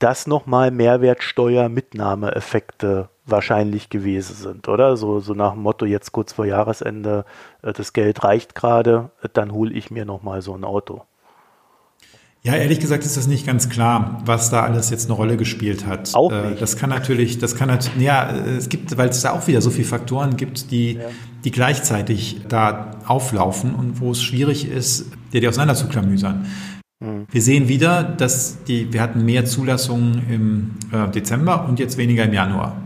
das 0.00 0.26
nochmal 0.26 0.72
Mehrwertsteuermitnahmeeffekte 0.72 3.08
wahrscheinlich 3.30 3.90
gewesen 3.90 4.34
sind, 4.34 4.68
oder? 4.68 4.96
So, 4.96 5.20
so 5.20 5.34
nach 5.34 5.52
dem 5.52 5.62
Motto, 5.62 5.84
jetzt 5.84 6.12
kurz 6.12 6.32
vor 6.32 6.46
Jahresende, 6.46 7.24
äh, 7.62 7.72
das 7.72 7.92
Geld 7.92 8.24
reicht 8.24 8.54
gerade, 8.54 9.10
äh, 9.22 9.28
dann 9.32 9.52
hole 9.52 9.72
ich 9.72 9.90
mir 9.90 10.04
nochmal 10.04 10.42
so 10.42 10.54
ein 10.54 10.64
Auto. 10.64 11.02
Ja, 12.42 12.54
ehrlich 12.54 12.78
gesagt 12.78 13.04
ist 13.04 13.16
das 13.16 13.26
nicht 13.26 13.44
ganz 13.44 13.68
klar, 13.68 14.22
was 14.24 14.48
da 14.48 14.62
alles 14.62 14.90
jetzt 14.90 15.06
eine 15.06 15.14
Rolle 15.14 15.36
gespielt 15.36 15.86
hat. 15.86 16.14
Auch 16.14 16.30
äh, 16.30 16.50
nicht. 16.50 16.62
Das 16.62 16.76
kann 16.76 16.88
natürlich, 16.88 17.38
das 17.38 17.56
kann 17.56 17.68
natürlich, 17.68 18.00
ja, 18.00 18.30
es 18.30 18.68
gibt, 18.68 18.96
weil 18.96 19.08
es 19.08 19.22
da 19.22 19.32
auch 19.32 19.46
wieder 19.48 19.60
so 19.60 19.70
viele 19.70 19.88
Faktoren 19.88 20.36
gibt, 20.36 20.70
die, 20.70 20.94
ja. 20.94 21.00
die 21.44 21.50
gleichzeitig 21.50 22.42
da 22.48 22.92
auflaufen 23.06 23.74
und 23.74 24.00
wo 24.00 24.12
es 24.12 24.22
schwierig 24.22 24.70
ist, 24.70 25.10
dir 25.32 25.40
die 25.40 25.48
auseinanderzuklamüsern. 25.48 26.46
Mhm. 27.00 27.26
Wir 27.30 27.42
sehen 27.42 27.68
wieder, 27.68 28.04
dass 28.04 28.62
die, 28.64 28.92
wir 28.92 29.02
hatten 29.02 29.24
mehr 29.24 29.44
Zulassungen 29.44 30.22
im 30.30 31.10
Dezember 31.12 31.66
und 31.68 31.78
jetzt 31.78 31.98
weniger 31.98 32.24
im 32.24 32.32
Januar. 32.32 32.76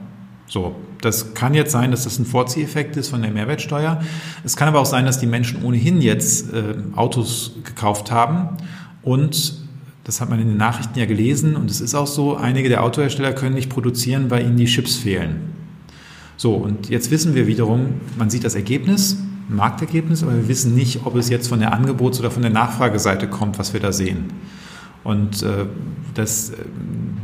So, 0.52 0.76
das 1.00 1.32
kann 1.32 1.54
jetzt 1.54 1.72
sein, 1.72 1.92
dass 1.92 2.04
das 2.04 2.18
ein 2.18 2.26
Vorzieheffekt 2.26 2.98
ist 2.98 3.08
von 3.08 3.22
der 3.22 3.30
Mehrwertsteuer. 3.30 4.02
Es 4.44 4.54
kann 4.54 4.68
aber 4.68 4.80
auch 4.80 4.86
sein, 4.86 5.06
dass 5.06 5.18
die 5.18 5.26
Menschen 5.26 5.64
ohnehin 5.64 6.02
jetzt 6.02 6.52
äh, 6.52 6.74
Autos 6.94 7.52
gekauft 7.64 8.10
haben 8.10 8.58
und 9.00 9.54
das 10.04 10.20
hat 10.20 10.28
man 10.28 10.38
in 10.40 10.48
den 10.48 10.58
Nachrichten 10.58 10.98
ja 10.98 11.06
gelesen 11.06 11.56
und 11.56 11.70
es 11.70 11.80
ist 11.80 11.94
auch 11.94 12.06
so, 12.06 12.36
einige 12.36 12.68
der 12.68 12.84
Autohersteller 12.84 13.32
können 13.32 13.54
nicht 13.54 13.70
produzieren, 13.70 14.30
weil 14.30 14.44
ihnen 14.44 14.58
die 14.58 14.66
Chips 14.66 14.96
fehlen. 14.96 15.54
So, 16.36 16.52
und 16.52 16.90
jetzt 16.90 17.10
wissen 17.10 17.34
wir 17.34 17.46
wiederum, 17.46 17.94
man 18.18 18.28
sieht 18.28 18.44
das 18.44 18.54
Ergebnis, 18.54 19.16
Marktergebnis, 19.48 20.22
aber 20.22 20.34
wir 20.34 20.48
wissen 20.48 20.74
nicht, 20.74 21.06
ob 21.06 21.16
es 21.16 21.30
jetzt 21.30 21.48
von 21.48 21.60
der 21.60 21.72
Angebots- 21.72 22.20
oder 22.20 22.30
von 22.30 22.42
der 22.42 22.50
Nachfrageseite 22.50 23.26
kommt, 23.26 23.58
was 23.58 23.72
wir 23.72 23.80
da 23.80 23.90
sehen. 23.90 24.26
Und 25.04 25.42
äh, 25.42 25.66
das, 26.14 26.52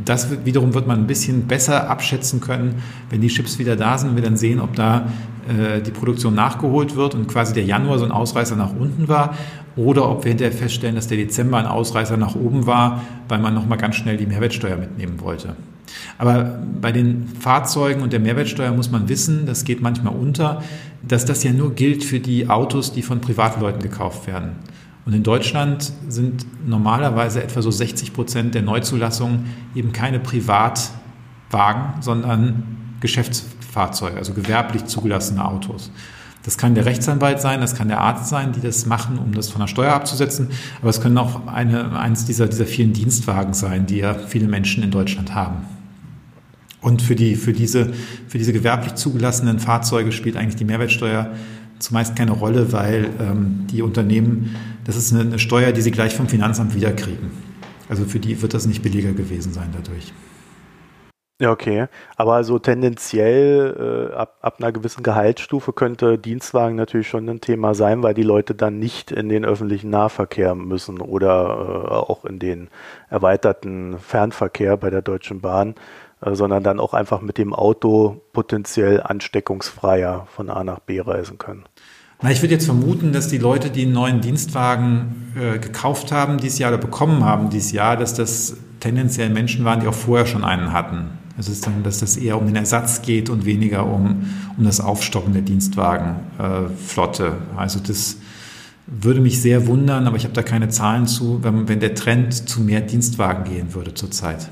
das 0.04 0.44
wiederum 0.44 0.74
wird 0.74 0.86
man 0.86 1.00
ein 1.00 1.06
bisschen 1.06 1.46
besser 1.46 1.88
abschätzen 1.88 2.40
können, 2.40 2.82
wenn 3.10 3.20
die 3.20 3.28
Chips 3.28 3.58
wieder 3.58 3.76
da 3.76 3.98
sind 3.98 4.16
wir 4.16 4.22
dann 4.22 4.36
sehen, 4.36 4.60
ob 4.60 4.74
da 4.74 5.06
äh, 5.48 5.80
die 5.80 5.90
Produktion 5.90 6.34
nachgeholt 6.34 6.96
wird 6.96 7.14
und 7.14 7.28
quasi 7.28 7.54
der 7.54 7.64
Januar 7.64 7.98
so 7.98 8.04
ein 8.04 8.10
Ausreißer 8.10 8.56
nach 8.56 8.72
unten 8.72 9.08
war 9.08 9.34
oder 9.76 10.10
ob 10.10 10.24
wir 10.24 10.30
hinterher 10.30 10.52
feststellen, 10.52 10.96
dass 10.96 11.06
der 11.06 11.18
Dezember 11.18 11.58
ein 11.58 11.66
Ausreißer 11.66 12.16
nach 12.16 12.34
oben 12.34 12.66
war, 12.66 13.02
weil 13.28 13.38
man 13.38 13.54
nochmal 13.54 13.78
ganz 13.78 13.94
schnell 13.96 14.16
die 14.16 14.26
Mehrwertsteuer 14.26 14.76
mitnehmen 14.76 15.20
wollte. 15.20 15.54
Aber 16.18 16.58
bei 16.80 16.92
den 16.92 17.28
Fahrzeugen 17.28 18.02
und 18.02 18.12
der 18.12 18.20
Mehrwertsteuer 18.20 18.72
muss 18.72 18.90
man 18.90 19.08
wissen, 19.08 19.46
das 19.46 19.64
geht 19.64 19.80
manchmal 19.80 20.14
unter, 20.14 20.62
dass 21.06 21.24
das 21.24 21.44
ja 21.44 21.52
nur 21.52 21.74
gilt 21.74 22.04
für 22.04 22.18
die 22.18 22.48
Autos, 22.48 22.92
die 22.92 23.02
von 23.02 23.20
Privatleuten 23.20 23.80
gekauft 23.80 24.26
werden. 24.26 24.52
Und 25.08 25.14
in 25.14 25.22
Deutschland 25.22 25.90
sind 26.10 26.44
normalerweise 26.68 27.42
etwa 27.42 27.62
so 27.62 27.70
60 27.70 28.12
Prozent 28.12 28.54
der 28.54 28.60
Neuzulassungen 28.60 29.46
eben 29.74 29.92
keine 29.92 30.20
Privatwagen, 30.20 32.02
sondern 32.02 32.92
Geschäftsfahrzeuge, 33.00 34.18
also 34.18 34.34
gewerblich 34.34 34.84
zugelassene 34.84 35.42
Autos. 35.42 35.90
Das 36.42 36.58
kann 36.58 36.74
der 36.74 36.84
Rechtsanwalt 36.84 37.40
sein, 37.40 37.62
das 37.62 37.74
kann 37.74 37.88
der 37.88 38.02
Arzt 38.02 38.28
sein, 38.28 38.52
die 38.52 38.60
das 38.60 38.84
machen, 38.84 39.18
um 39.18 39.32
das 39.32 39.48
von 39.48 39.62
der 39.62 39.68
Steuer 39.68 39.94
abzusetzen. 39.94 40.48
Aber 40.82 40.90
es 40.90 41.00
können 41.00 41.16
auch 41.16 41.46
eine, 41.46 41.98
eines 41.98 42.26
dieser, 42.26 42.46
dieser 42.46 42.66
vielen 42.66 42.92
Dienstwagen 42.92 43.54
sein, 43.54 43.86
die 43.86 43.96
ja 43.96 44.12
viele 44.12 44.46
Menschen 44.46 44.82
in 44.82 44.90
Deutschland 44.90 45.34
haben. 45.34 45.64
Und 46.82 47.00
für, 47.00 47.16
die, 47.16 47.36
für, 47.36 47.54
diese, 47.54 47.94
für 48.28 48.36
diese 48.36 48.52
gewerblich 48.52 48.94
zugelassenen 48.96 49.58
Fahrzeuge 49.58 50.12
spielt 50.12 50.36
eigentlich 50.36 50.56
die 50.56 50.66
Mehrwertsteuer 50.66 51.30
zumeist 51.78 52.16
keine 52.16 52.32
Rolle, 52.32 52.72
weil 52.72 53.10
ähm, 53.20 53.66
die 53.70 53.82
Unternehmen, 53.82 54.56
das 54.84 54.96
ist 54.96 55.12
eine, 55.12 55.22
eine 55.22 55.38
Steuer, 55.38 55.72
die 55.72 55.80
sie 55.80 55.90
gleich 55.90 56.14
vom 56.14 56.28
Finanzamt 56.28 56.74
wiederkriegen. 56.74 57.30
Also 57.88 58.04
für 58.04 58.20
die 58.20 58.40
wird 58.42 58.54
das 58.54 58.66
nicht 58.66 58.82
billiger 58.82 59.12
gewesen 59.12 59.52
sein 59.52 59.70
dadurch. 59.72 60.12
Ja, 61.40 61.52
okay. 61.52 61.86
Aber 62.16 62.42
so 62.42 62.58
tendenziell 62.58 64.10
äh, 64.10 64.14
ab, 64.14 64.38
ab 64.42 64.56
einer 64.58 64.72
gewissen 64.72 65.04
Gehaltsstufe 65.04 65.72
könnte 65.72 66.18
Dienstwagen 66.18 66.74
natürlich 66.74 67.06
schon 67.06 67.28
ein 67.28 67.40
Thema 67.40 67.74
sein, 67.74 68.02
weil 68.02 68.14
die 68.14 68.24
Leute 68.24 68.56
dann 68.56 68.80
nicht 68.80 69.12
in 69.12 69.28
den 69.28 69.44
öffentlichen 69.44 69.88
Nahverkehr 69.88 70.56
müssen 70.56 71.00
oder 71.00 71.84
äh, 71.86 71.94
auch 71.94 72.24
in 72.24 72.40
den 72.40 72.70
erweiterten 73.08 73.98
Fernverkehr 74.00 74.76
bei 74.76 74.90
der 74.90 75.02
Deutschen 75.02 75.40
Bahn, 75.40 75.76
sondern 76.20 76.62
dann 76.62 76.80
auch 76.80 76.94
einfach 76.94 77.20
mit 77.20 77.38
dem 77.38 77.54
Auto 77.54 78.20
potenziell 78.32 79.00
ansteckungsfreier 79.00 80.26
von 80.34 80.50
A 80.50 80.64
nach 80.64 80.80
B 80.80 81.00
reisen 81.00 81.38
können. 81.38 81.64
Na, 82.20 82.32
ich 82.32 82.42
würde 82.42 82.54
jetzt 82.54 82.64
vermuten, 82.64 83.12
dass 83.12 83.28
die 83.28 83.38
Leute, 83.38 83.70
die 83.70 83.82
einen 83.82 83.92
neuen 83.92 84.20
Dienstwagen 84.20 85.32
äh, 85.36 85.58
gekauft 85.58 86.10
haben 86.10 86.38
dieses 86.38 86.58
Jahr 86.58 86.72
oder 86.72 86.80
bekommen 86.80 87.24
haben 87.24 87.50
dieses 87.50 87.70
Jahr, 87.70 87.96
dass 87.96 88.14
das 88.14 88.56
tendenziell 88.80 89.30
Menschen 89.30 89.64
waren, 89.64 89.80
die 89.80 89.86
auch 89.86 89.94
vorher 89.94 90.26
schon 90.26 90.44
einen 90.44 90.72
hatten. 90.72 91.10
Ist 91.38 91.68
dann, 91.68 91.84
dass 91.84 92.00
das 92.00 92.16
eher 92.16 92.36
um 92.36 92.46
den 92.46 92.56
Ersatz 92.56 93.02
geht 93.02 93.30
und 93.30 93.44
weniger 93.44 93.86
um, 93.86 94.26
um 94.56 94.64
das 94.64 94.80
Aufstocken 94.80 95.32
der 95.32 95.42
Dienstwagenflotte. 95.42 97.26
Äh, 97.26 97.56
also 97.56 97.78
das 97.78 98.16
würde 98.88 99.20
mich 99.20 99.40
sehr 99.40 99.68
wundern, 99.68 100.08
aber 100.08 100.16
ich 100.16 100.24
habe 100.24 100.34
da 100.34 100.42
keine 100.42 100.68
Zahlen 100.68 101.06
zu, 101.06 101.44
wenn, 101.44 101.68
wenn 101.68 101.78
der 101.78 101.94
Trend 101.94 102.48
zu 102.48 102.60
mehr 102.60 102.80
Dienstwagen 102.80 103.44
gehen 103.44 103.74
würde 103.74 103.94
zurzeit. 103.94 104.48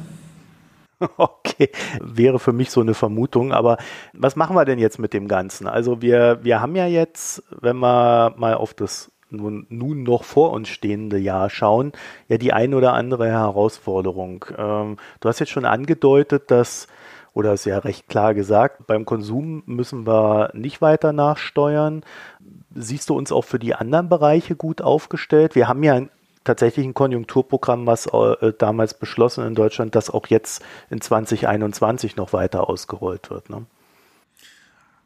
Okay, 1.17 1.71
wäre 2.01 2.39
für 2.39 2.53
mich 2.53 2.71
so 2.71 2.81
eine 2.81 2.95
Vermutung. 2.95 3.53
Aber 3.53 3.79
was 4.13 4.37
machen 4.37 4.57
wir 4.57 4.65
denn 4.65 4.79
jetzt 4.79 4.99
mit 4.99 5.13
dem 5.13 5.29
Ganzen? 5.29 5.67
Also 5.67 6.03
wir, 6.03 6.41
wir 6.43 6.61
haben 6.61 6.77
ja 6.77 6.87
jetzt, 6.87 7.43
wenn 7.51 7.79
wir 7.79 8.35
mal 8.37 8.55
auf 8.55 8.75
das 8.75 9.13
nun, 9.31 9.67
nun 9.69 10.03
noch 10.03 10.25
vor 10.25 10.53
uns 10.53 10.69
stehende 10.69 11.19
Jahr 11.19 11.51
schauen, 11.51 11.93
ja 12.29 12.39
die 12.39 12.53
ein 12.53 12.75
oder 12.75 12.93
andere 12.93 13.29
Herausforderung. 13.29 14.45
Ähm, 14.57 14.99
du 15.21 15.29
hast 15.29 15.41
jetzt 15.41 15.51
schon 15.51 15.65
angedeutet, 15.65 16.51
dass, 16.51 16.87
oder 17.35 17.53
ist 17.53 17.65
ja 17.65 17.79
recht 17.79 18.09
klar 18.09 18.35
gesagt, 18.35 18.87
beim 18.87 19.05
Konsum 19.05 19.63
müssen 19.67 20.07
wir 20.07 20.51
nicht 20.55 20.81
weiter 20.81 21.13
nachsteuern. 21.13 22.05
Siehst 22.75 23.11
du 23.11 23.17
uns 23.17 23.33
auch 23.33 23.45
für 23.45 23.59
die 23.59 23.75
anderen 23.75 24.09
Bereiche 24.09 24.55
gut 24.55 24.81
aufgestellt? 24.81 25.55
Wir 25.55 25.67
haben 25.67 25.83
ja 25.83 26.03
tatsächlich 26.47 26.87
ein 26.87 26.95
Konjunkturprogramm, 26.95 27.87
was 27.87 28.07
äh, 28.07 28.53
damals 28.59 28.95
beschlossen 28.95 29.47
in 29.47 29.55
Deutschland, 29.55 29.95
das 29.95 30.09
auch 30.09 30.27
jetzt 30.29 30.63
in 30.91 31.01
2021 31.01 32.17
noch 32.17 32.33
weiter 32.33 32.69
ausgerollt 32.71 33.29
wird. 33.31 33.51
Ne? 33.51 33.67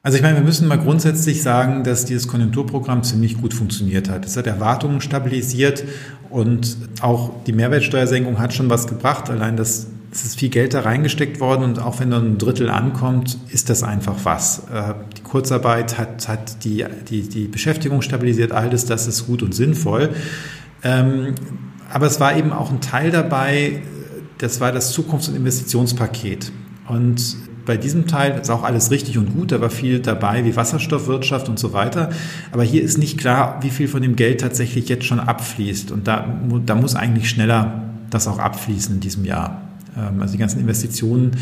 Also 0.03 0.17
ich 0.17 0.23
meine, 0.23 0.37
wir 0.37 0.45
müssen 0.45 0.67
mal 0.67 0.79
grundsätzlich 0.79 1.43
sagen, 1.43 1.85
dass 1.85 2.07
dieses 2.07 2.27
Konjunkturprogramm 2.27 3.03
ziemlich 3.03 3.39
gut 3.39 3.53
funktioniert 3.53 4.09
hat. 4.09 4.25
Es 4.25 4.35
hat 4.37 4.47
Erwartungen 4.47 5.03
stabilisiert 5.03 5.85
und 6.31 6.79
auch 7.03 7.33
die 7.47 7.53
Mehrwertsteuersenkung 7.53 8.39
hat 8.39 8.55
schon 8.55 8.71
was 8.71 8.87
gebracht. 8.87 9.29
Allein 9.29 9.59
das, 9.59 9.89
es 10.11 10.25
ist 10.25 10.39
viel 10.39 10.49
Geld 10.49 10.73
da 10.73 10.81
reingesteckt 10.81 11.39
worden 11.39 11.65
und 11.65 11.81
auch 11.81 12.01
wenn 12.01 12.11
dann 12.11 12.33
ein 12.33 12.39
Drittel 12.39 12.71
ankommt, 12.71 13.37
ist 13.51 13.69
das 13.69 13.83
einfach 13.83 14.17
was. 14.25 14.61
Äh, 14.73 14.95
die 15.19 15.23
Kurzarbeit 15.23 15.99
hat, 15.99 16.29
hat 16.29 16.65
die, 16.65 16.87
die, 17.11 17.29
die 17.29 17.47
Beschäftigung 17.47 18.01
stabilisiert, 18.01 18.53
all 18.53 18.71
das, 18.71 18.87
das 18.87 19.07
ist 19.07 19.27
gut 19.27 19.43
und 19.43 19.55
sinnvoll. 19.55 20.15
Ähm, 20.83 21.35
aber 21.93 22.07
es 22.07 22.21
war 22.21 22.37
eben 22.37 22.53
auch 22.53 22.71
ein 22.71 22.81
Teil 22.81 23.11
dabei, 23.11 23.83
das 24.39 24.61
war 24.61 24.73
das 24.73 24.93
Zukunfts- 24.93 25.29
und 25.29 25.37
Investitionspaket. 25.37 26.53
Und 26.89 27.37
bei 27.67 27.77
diesem 27.77 28.07
Teil 28.07 28.39
ist 28.41 28.51
auch 28.51 28.63
alles 28.63 28.91
richtig 28.91 29.19
und 29.19 29.35
gut, 29.35 29.53
da 29.53 29.61
war 29.61 29.71
viel 29.71 30.01
dabei 30.01 30.45
wie 30.45 30.57
Wasserstoffwirtschaft 30.57 31.49
und 31.49 31.59
so 31.59 31.73
weiter. 31.73 32.11
Aber 32.53 32.65
hier 32.65 32.83
ist 32.83 32.99
nicht 32.99 33.19
klar, 33.19 33.59
wie 33.61 33.71
viel 33.71 33.87
von 33.87 34.03
dem 34.03 34.17
Geld 34.17 34.41
tatsächlich 34.41 34.89
jetzt 34.89 35.05
schon 35.05 35.21
abfließt. 35.21 35.93
Und 35.93 36.09
da, 36.09 36.27
da 36.67 36.75
muss 36.75 36.95
eigentlich 36.95 37.29
schneller 37.29 37.83
das 38.09 38.27
auch 38.27 38.39
abfließen 38.39 38.97
in 38.97 39.01
diesem 39.01 39.25
Jahr. 39.25 39.63
Ähm, 39.97 40.21
also 40.21 40.33
die 40.33 40.39
ganzen 40.39 40.61
Investitionen, 40.61 41.33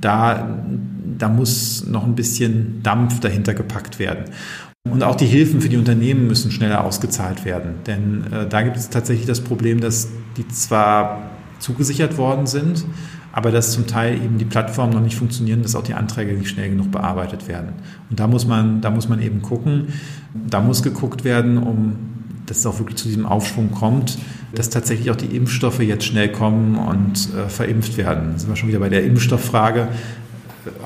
da, 0.00 0.58
da 1.18 1.28
muss 1.28 1.86
noch 1.86 2.04
ein 2.04 2.14
bisschen 2.14 2.82
Dampf 2.82 3.20
dahinter 3.20 3.54
gepackt 3.54 3.98
werden. 3.98 4.24
Und 4.90 5.02
auch 5.02 5.16
die 5.16 5.26
Hilfen 5.26 5.62
für 5.62 5.70
die 5.70 5.78
Unternehmen 5.78 6.26
müssen 6.26 6.50
schneller 6.50 6.84
ausgezahlt 6.84 7.46
werden. 7.46 7.76
Denn 7.86 8.24
äh, 8.30 8.46
da 8.46 8.60
gibt 8.62 8.76
es 8.76 8.90
tatsächlich 8.90 9.26
das 9.26 9.40
Problem, 9.40 9.80
dass 9.80 10.08
die 10.36 10.46
zwar 10.48 11.30
zugesichert 11.58 12.18
worden 12.18 12.46
sind, 12.46 12.84
aber 13.32 13.50
dass 13.50 13.72
zum 13.72 13.86
Teil 13.86 14.16
eben 14.16 14.36
die 14.36 14.44
Plattformen 14.44 14.92
noch 14.92 15.00
nicht 15.00 15.16
funktionieren, 15.16 15.62
dass 15.62 15.74
auch 15.74 15.82
die 15.82 15.94
Anträge 15.94 16.34
nicht 16.34 16.50
schnell 16.50 16.68
genug 16.68 16.90
bearbeitet 16.90 17.48
werden. 17.48 17.70
Und 18.10 18.20
da 18.20 18.26
muss 18.26 18.46
man, 18.46 18.82
da 18.82 18.90
muss 18.90 19.08
man 19.08 19.22
eben 19.22 19.40
gucken, 19.40 19.88
da 20.34 20.60
muss 20.60 20.82
geguckt 20.82 21.24
werden, 21.24 21.56
um 21.58 21.96
dass 22.46 22.58
es 22.58 22.66
auch 22.66 22.78
wirklich 22.78 22.96
zu 22.96 23.08
diesem 23.08 23.24
Aufschwung 23.24 23.70
kommt, 23.70 24.18
dass 24.54 24.68
tatsächlich 24.68 25.10
auch 25.10 25.16
die 25.16 25.34
Impfstoffe 25.34 25.80
jetzt 25.80 26.04
schnell 26.04 26.30
kommen 26.30 26.76
und 26.76 27.28
äh, 27.34 27.48
verimpft 27.48 27.96
werden. 27.96 28.32
Da 28.32 28.38
sind 28.38 28.50
wir 28.50 28.56
schon 28.56 28.68
wieder 28.68 28.80
bei 28.80 28.90
der 28.90 29.04
Impfstofffrage 29.04 29.88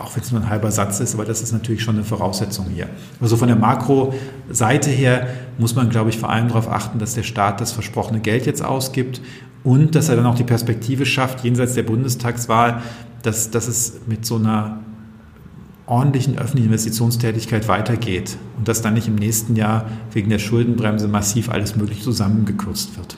auch 0.00 0.14
wenn 0.16 0.22
es 0.22 0.32
nur 0.32 0.40
ein 0.40 0.48
halber 0.48 0.70
Satz 0.70 1.00
ist, 1.00 1.14
aber 1.14 1.24
das 1.24 1.42
ist 1.42 1.52
natürlich 1.52 1.82
schon 1.82 1.96
eine 1.96 2.04
Voraussetzung 2.04 2.66
hier. 2.66 2.88
Also 3.20 3.36
von 3.36 3.48
der 3.48 3.56
Makroseite 3.56 4.90
her 4.90 5.28
muss 5.58 5.74
man, 5.74 5.90
glaube 5.90 6.10
ich, 6.10 6.18
vor 6.18 6.30
allem 6.30 6.48
darauf 6.48 6.70
achten, 6.70 6.98
dass 6.98 7.14
der 7.14 7.22
Staat 7.22 7.60
das 7.60 7.72
versprochene 7.72 8.20
Geld 8.20 8.46
jetzt 8.46 8.64
ausgibt 8.64 9.20
und 9.64 9.94
dass 9.94 10.08
er 10.08 10.16
dann 10.16 10.26
auch 10.26 10.34
die 10.34 10.44
Perspektive 10.44 11.06
schafft, 11.06 11.44
jenseits 11.44 11.74
der 11.74 11.82
Bundestagswahl, 11.82 12.82
dass, 13.22 13.50
dass 13.50 13.68
es 13.68 14.00
mit 14.06 14.24
so 14.24 14.36
einer 14.36 14.80
ordentlichen 15.86 16.38
öffentlichen 16.38 16.66
Investitionstätigkeit 16.66 17.66
weitergeht 17.66 18.36
und 18.56 18.68
dass 18.68 18.82
dann 18.82 18.94
nicht 18.94 19.08
im 19.08 19.14
nächsten 19.14 19.56
Jahr 19.56 19.86
wegen 20.12 20.28
der 20.28 20.38
Schuldenbremse 20.38 21.08
massiv 21.08 21.48
alles 21.48 21.76
möglich 21.76 22.02
zusammengekürzt 22.02 22.96
wird. 22.96 23.16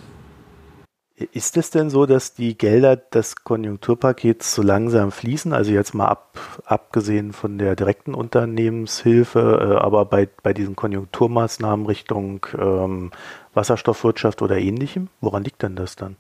Ist 1.32 1.56
es 1.56 1.70
denn 1.70 1.90
so, 1.90 2.06
dass 2.06 2.34
die 2.34 2.56
Gelder 2.56 2.96
des 2.96 3.44
Konjunkturpakets 3.44 4.54
so 4.54 4.62
langsam 4.62 5.12
fließen? 5.12 5.52
Also 5.52 5.70
jetzt 5.70 5.94
mal 5.94 6.08
ab, 6.08 6.38
abgesehen 6.64 7.32
von 7.32 7.58
der 7.58 7.76
direkten 7.76 8.14
Unternehmenshilfe, 8.14 9.76
äh, 9.78 9.84
aber 9.84 10.06
bei, 10.06 10.28
bei 10.42 10.54
diesen 10.54 10.76
Konjunkturmaßnahmen 10.76 11.86
Richtung 11.86 12.46
ähm, 12.58 13.10
Wasserstoffwirtschaft 13.52 14.40
oder 14.40 14.58
ähnlichem? 14.58 15.08
Woran 15.20 15.44
liegt 15.44 15.62
denn 15.62 15.76
das 15.76 15.96
dann? 15.96 16.16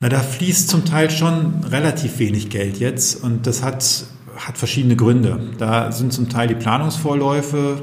Na, 0.00 0.08
da 0.08 0.18
fließt 0.18 0.68
zum 0.68 0.84
Teil 0.84 1.10
schon 1.10 1.62
relativ 1.70 2.18
wenig 2.18 2.50
Geld 2.50 2.78
jetzt 2.78 3.22
und 3.22 3.46
das 3.46 3.62
hat, 3.62 4.04
hat 4.36 4.58
verschiedene 4.58 4.96
Gründe. 4.96 5.38
Da 5.58 5.92
sind 5.92 6.12
zum 6.12 6.28
Teil 6.28 6.48
die 6.48 6.56
Planungsvorläufe 6.56 7.80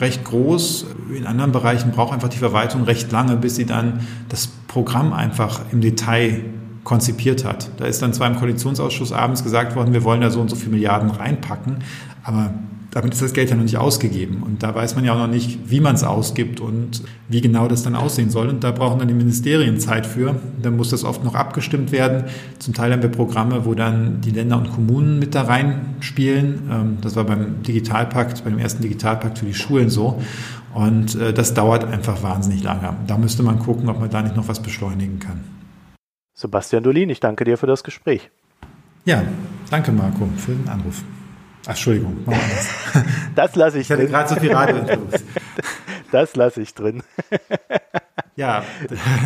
recht 0.00 0.24
groß. 0.24 0.86
In 1.14 1.26
anderen 1.26 1.52
Bereichen 1.52 1.90
braucht 1.90 2.12
einfach 2.12 2.28
die 2.28 2.38
Verwaltung 2.38 2.84
recht 2.84 3.10
lange, 3.12 3.36
bis 3.36 3.56
sie 3.56 3.66
dann 3.66 4.06
das 4.28 4.46
Programm 4.46 5.12
einfach 5.12 5.60
im 5.72 5.80
Detail 5.80 6.44
konzipiert 6.84 7.44
hat. 7.44 7.70
Da 7.76 7.84
ist 7.84 8.00
dann 8.00 8.12
zwar 8.12 8.28
im 8.28 8.36
Koalitionsausschuss 8.36 9.12
abends 9.12 9.42
gesagt 9.42 9.76
worden, 9.76 9.92
wir 9.92 10.04
wollen 10.04 10.20
da 10.20 10.30
so 10.30 10.40
und 10.40 10.48
so 10.48 10.56
viele 10.56 10.70
Milliarden 10.70 11.10
reinpacken, 11.10 11.78
aber 12.22 12.54
damit 12.90 13.12
ist 13.12 13.20
das 13.20 13.34
Geld 13.34 13.50
ja 13.50 13.56
noch 13.56 13.64
nicht 13.64 13.76
ausgegeben. 13.76 14.42
Und 14.42 14.62
da 14.62 14.74
weiß 14.74 14.94
man 14.96 15.04
ja 15.04 15.12
auch 15.12 15.18
noch 15.18 15.28
nicht, 15.28 15.70
wie 15.70 15.80
man 15.80 15.94
es 15.94 16.04
ausgibt 16.04 16.60
und 16.60 17.02
wie 17.28 17.40
genau 17.40 17.68
das 17.68 17.82
dann 17.82 17.94
aussehen 17.94 18.30
soll. 18.30 18.48
Und 18.48 18.64
da 18.64 18.70
brauchen 18.70 18.98
dann 18.98 19.08
die 19.08 19.14
Ministerien 19.14 19.78
Zeit 19.78 20.06
für. 20.06 20.36
Dann 20.62 20.76
muss 20.76 20.90
das 20.90 21.04
oft 21.04 21.22
noch 21.22 21.34
abgestimmt 21.34 21.92
werden. 21.92 22.24
Zum 22.58 22.72
Teil 22.72 22.92
haben 22.92 23.02
wir 23.02 23.10
Programme, 23.10 23.66
wo 23.66 23.74
dann 23.74 24.22
die 24.22 24.30
Länder 24.30 24.56
und 24.56 24.72
Kommunen 24.72 25.18
mit 25.18 25.34
da 25.34 25.42
reinspielen. 25.42 26.62
Ähm, 26.70 26.98
das 27.02 27.14
war 27.14 27.24
beim 27.24 27.62
Digitalpakt, 27.62 28.44
beim 28.44 28.58
ersten 28.58 28.82
Digitalpakt 28.82 29.38
für 29.38 29.46
die 29.46 29.54
Schulen 29.54 29.90
so. 29.90 30.22
Und 30.72 31.14
äh, 31.14 31.34
das 31.34 31.52
dauert 31.54 31.84
einfach 31.84 32.22
wahnsinnig 32.22 32.62
lange. 32.62 32.96
Da 33.06 33.18
müsste 33.18 33.42
man 33.42 33.58
gucken, 33.58 33.88
ob 33.90 34.00
man 34.00 34.08
da 34.08 34.22
nicht 34.22 34.36
noch 34.36 34.48
was 34.48 34.62
beschleunigen 34.62 35.18
kann. 35.18 35.40
Sebastian 36.34 36.84
Dolin, 36.84 37.10
ich 37.10 37.20
danke 37.20 37.44
dir 37.44 37.58
für 37.58 37.66
das 37.66 37.82
Gespräch. 37.82 38.30
Ja, 39.04 39.22
danke 39.70 39.92
Marco 39.92 40.28
für 40.36 40.52
den 40.52 40.68
Anruf. 40.68 41.02
Ach, 41.64 41.70
Entschuldigung, 41.70 42.24
machen 42.24 42.40
wir 42.46 42.56
das. 42.56 43.04
Das 43.34 43.54
lasse 43.54 43.78
ich, 43.78 43.86
ich 43.86 43.90
hatte 43.90 44.02
drin. 44.02 44.12
gerade 44.12 44.28
so 44.28 44.36
viel 44.36 44.52
Radiointerviews. 44.52 45.22
Das 46.10 46.36
lasse 46.36 46.62
ich 46.62 46.74
drin. 46.74 47.02
Ja, 48.36 48.62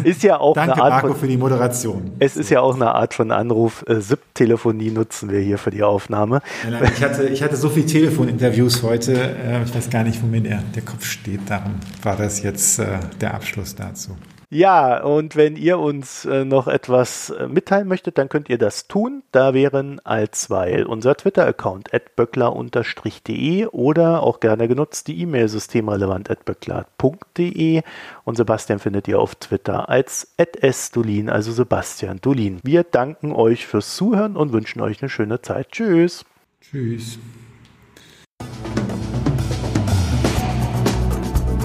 ist 0.05 0.23
ja 0.23 0.41
auch 0.41 0.55
danke 0.55 0.73
eine 0.73 0.83
Art 0.85 0.91
Marco 0.93 1.09
von, 1.09 1.17
für 1.17 1.29
die 1.29 1.37
Moderation. 1.37 2.13
Es 2.19 2.35
ist 2.35 2.49
ja 2.49 2.63
auch 2.63 2.75
eine 2.75 2.95
Art 2.95 3.13
von 3.13 3.31
Anruf. 3.31 3.85
Äh, 3.87 4.01
SIP-Telefonie 4.01 4.91
nutzen 4.91 5.29
wir 5.31 5.39
hier 5.41 5.59
für 5.59 5.71
die 5.71 5.83
Aufnahme. 5.83 6.41
Nein, 6.65 6.81
nein, 6.81 6.93
ich, 6.97 7.03
hatte, 7.03 7.29
ich 7.29 7.43
hatte 7.43 7.57
so 7.57 7.69
viele 7.69 7.85
Telefoninterviews 7.85 8.83
heute. 8.83 9.13
Äh, 9.13 9.65
ich 9.65 9.75
weiß 9.75 9.91
gar 9.91 10.03
nicht, 10.03 10.23
wo 10.23 10.27
mir 10.27 10.41
der, 10.41 10.63
der 10.75 10.83
Kopf 10.83 11.05
steht. 11.05 11.41
Darum 11.47 11.75
war 12.03 12.17
das 12.17 12.43
jetzt 12.43 12.79
äh, 12.79 13.01
der 13.21 13.35
Abschluss 13.35 13.75
dazu. 13.75 14.17
Ja, 14.55 15.03
und 15.03 15.35
wenn 15.35 15.57
ihr 15.57 15.79
uns 15.79 16.27
äh, 16.27 16.45
noch 16.45 16.69
etwas 16.69 17.31
äh, 17.31 17.49
mitteilen 17.49 17.89
möchtet, 17.89 18.19
dann 18.19 18.29
könnt 18.29 18.51
ihr 18.51 18.59
das 18.59 18.87
tun. 18.87 19.23
Da 19.33 19.55
wären 19.55 19.99
alsweil 20.05 20.85
unser 20.85 21.17
Twitter-Account 21.17 21.95
at 21.95 22.17
böckler-de 22.17 23.67
oder 23.69 24.23
auch 24.23 24.41
gerne 24.41 24.69
genutzt 24.69 25.09
die 25.09 25.19
E-Mail 25.23 25.49
systemrelevant 25.49 26.31
at 26.31 26.45
böckler.de 26.45 27.81
und 28.25 28.37
Sebastian 28.37 28.79
findet 28.79 29.09
ihr 29.09 29.21
auf 29.21 29.37
Twitter 29.37 29.89
als 29.89 30.35
at 30.37 30.59
sdolin, 30.63 31.31
also 31.31 31.51
Sebastian 31.51 32.19
Dolin. 32.21 32.61
Wir 32.63 32.85
danken 32.85 33.33
euch 33.33 33.67
fürs 33.67 33.97
Zuhören 33.97 34.37
und 34.37 34.53
wünschen 34.53 34.83
euch 34.83 35.01
eine 35.01 35.09
schöne 35.09 35.41
Zeit. 35.41 35.73
Tschüss. 35.73 36.27
Tschüss. 36.61 37.19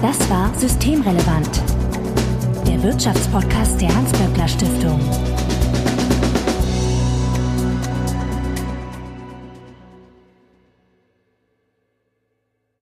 Das 0.00 0.30
war 0.30 0.54
Systemrelevant 0.54 1.77
der 2.68 2.82
Wirtschaftspodcast 2.82 3.80
der 3.80 3.94
Hans-Böckler 3.94 4.46
Stiftung. 4.46 5.00